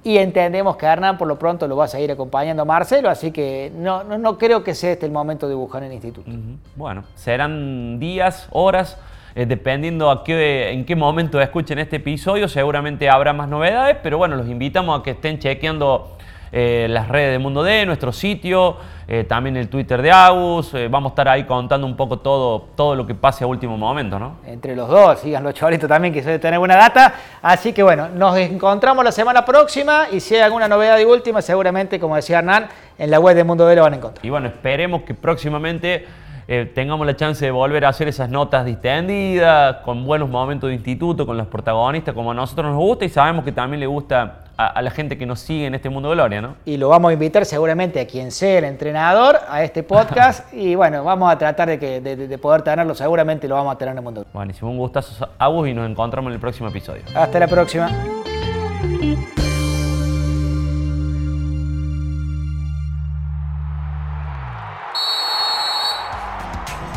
y 0.03 0.17
entendemos 0.17 0.77
que 0.77 0.85
Hernán 0.85 1.17
por 1.17 1.27
lo 1.27 1.37
pronto 1.37 1.67
lo 1.67 1.75
va 1.75 1.85
a 1.85 1.87
seguir 1.87 2.11
acompañando 2.11 2.63
a 2.63 2.65
Marcelo, 2.65 3.09
así 3.09 3.31
que 3.31 3.71
no, 3.75 4.03
no, 4.03 4.37
creo 4.37 4.63
que 4.63 4.73
sea 4.73 4.91
este 4.91 5.05
el 5.05 5.11
momento 5.11 5.47
de 5.47 5.55
buscar 5.55 5.83
el 5.83 5.93
instituto. 5.93 6.29
Bueno, 6.75 7.03
serán 7.15 7.99
días, 7.99 8.47
horas, 8.51 8.97
eh, 9.35 9.45
dependiendo 9.45 10.09
a 10.09 10.23
qué, 10.23 10.71
en 10.71 10.85
qué 10.85 10.95
momento 10.95 11.39
escuchen 11.39 11.79
este 11.79 11.97
episodio, 11.97 12.47
seguramente 12.47 13.09
habrá 13.09 13.31
más 13.33 13.47
novedades, 13.47 13.97
pero 14.01 14.17
bueno, 14.17 14.35
los 14.35 14.47
invitamos 14.47 14.99
a 14.99 15.03
que 15.03 15.11
estén 15.11 15.39
chequeando 15.39 16.17
eh, 16.51 16.87
las 16.89 17.07
redes 17.07 17.31
de 17.31 17.39
Mundo 17.39 17.63
D, 17.63 17.85
nuestro 17.85 18.11
sitio, 18.11 18.77
eh, 19.07 19.23
también 19.23 19.57
el 19.57 19.69
Twitter 19.69 20.01
de 20.01 20.11
Agus. 20.11 20.73
eh, 20.73 20.87
vamos 20.89 21.09
a 21.09 21.13
estar 21.13 21.29
ahí 21.29 21.45
contando 21.45 21.87
un 21.87 21.95
poco 21.95 22.19
todo, 22.19 22.67
todo 22.75 22.95
lo 22.95 23.05
que 23.07 23.15
pase 23.15 23.43
a 23.43 23.47
último 23.47 23.77
momento, 23.77 24.19
¿no? 24.19 24.37
Entre 24.45 24.75
los 24.75 24.89
dos, 24.89 25.19
sigan 25.19 25.43
los 25.43 25.53
chavalitos 25.53 25.87
también 25.87 26.13
que 26.13 26.21
suele 26.21 26.39
tener 26.39 26.59
buena 26.59 26.75
data. 26.75 27.13
Así 27.41 27.73
que 27.73 27.83
bueno, 27.83 28.09
nos 28.09 28.37
encontramos 28.37 29.03
la 29.03 29.11
semana 29.11 29.45
próxima 29.45 30.07
y 30.11 30.19
si 30.19 30.35
hay 30.35 30.41
alguna 30.41 30.67
novedad 30.67 30.97
de 30.97 31.05
última, 31.05 31.41
seguramente, 31.41 31.99
como 31.99 32.15
decía 32.15 32.39
Hernán, 32.39 32.67
en 32.97 33.09
la 33.09 33.19
web 33.19 33.35
de 33.35 33.43
Mundo 33.43 33.65
D 33.65 33.75
lo 33.75 33.83
van 33.83 33.93
a 33.93 33.95
encontrar. 33.97 34.25
Y 34.25 34.29
bueno, 34.29 34.47
esperemos 34.47 35.03
que 35.03 35.13
próximamente 35.13 36.05
eh, 36.47 36.69
tengamos 36.75 37.07
la 37.07 37.15
chance 37.15 37.45
de 37.45 37.51
volver 37.51 37.85
a 37.85 37.89
hacer 37.89 38.09
esas 38.09 38.29
notas 38.29 38.65
distendidas, 38.65 39.77
con 39.85 40.05
buenos 40.05 40.27
momentos 40.27 40.67
de 40.69 40.73
instituto, 40.75 41.25
con 41.25 41.37
los 41.37 41.47
protagonistas, 41.47 42.13
como 42.13 42.31
a 42.31 42.33
nosotros 42.33 42.67
nos 42.67 42.75
gusta 42.75 43.05
y 43.05 43.09
sabemos 43.09 43.45
que 43.45 43.53
también 43.53 43.79
le 43.79 43.87
gusta 43.87 44.40
a, 44.57 44.67
a 44.67 44.81
la 44.81 44.91
gente 44.91 45.17
que 45.17 45.25
nos 45.25 45.39
sigue 45.39 45.65
en 45.65 45.75
este 45.75 45.89
mundo 45.89 46.09
de 46.09 46.15
Gloria, 46.15 46.41
¿no? 46.41 46.55
Y 46.65 46.77
lo 46.77 46.89
vamos 46.89 47.09
a 47.09 47.13
invitar 47.13 47.45
seguramente 47.45 47.99
a 47.99 48.07
quien 48.07 48.31
sea 48.31 48.59
el 48.59 48.65
entrenador 48.65 49.39
a 49.49 49.63
este 49.63 49.83
podcast. 49.83 50.51
y 50.53 50.75
bueno, 50.75 51.03
vamos 51.03 51.31
a 51.31 51.37
tratar 51.37 51.69
de, 51.69 51.79
que, 51.79 52.01
de, 52.01 52.15
de 52.15 52.37
poder 52.37 52.61
tenerlo, 52.61 52.95
seguramente 52.95 53.47
lo 53.47 53.55
vamos 53.55 53.75
a 53.75 53.77
tener 53.77 53.93
en 53.93 53.97
el 53.97 54.03
mundo. 54.03 54.25
Buenísimo, 54.33 54.71
un 54.71 54.77
gustazo, 54.77 55.29
Agus, 55.37 55.67
y 55.67 55.73
nos 55.73 55.89
encontramos 55.89 56.29
en 56.29 56.35
el 56.35 56.39
próximo 56.39 56.69
episodio. 56.69 57.03
Hasta 57.15 57.39
la 57.39 57.47
próxima. 57.47 57.89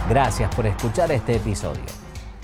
Gracias 0.09 0.55
por 0.55 0.67
escuchar 0.67 1.11
este 1.13 1.37
episodio. 1.37 2.04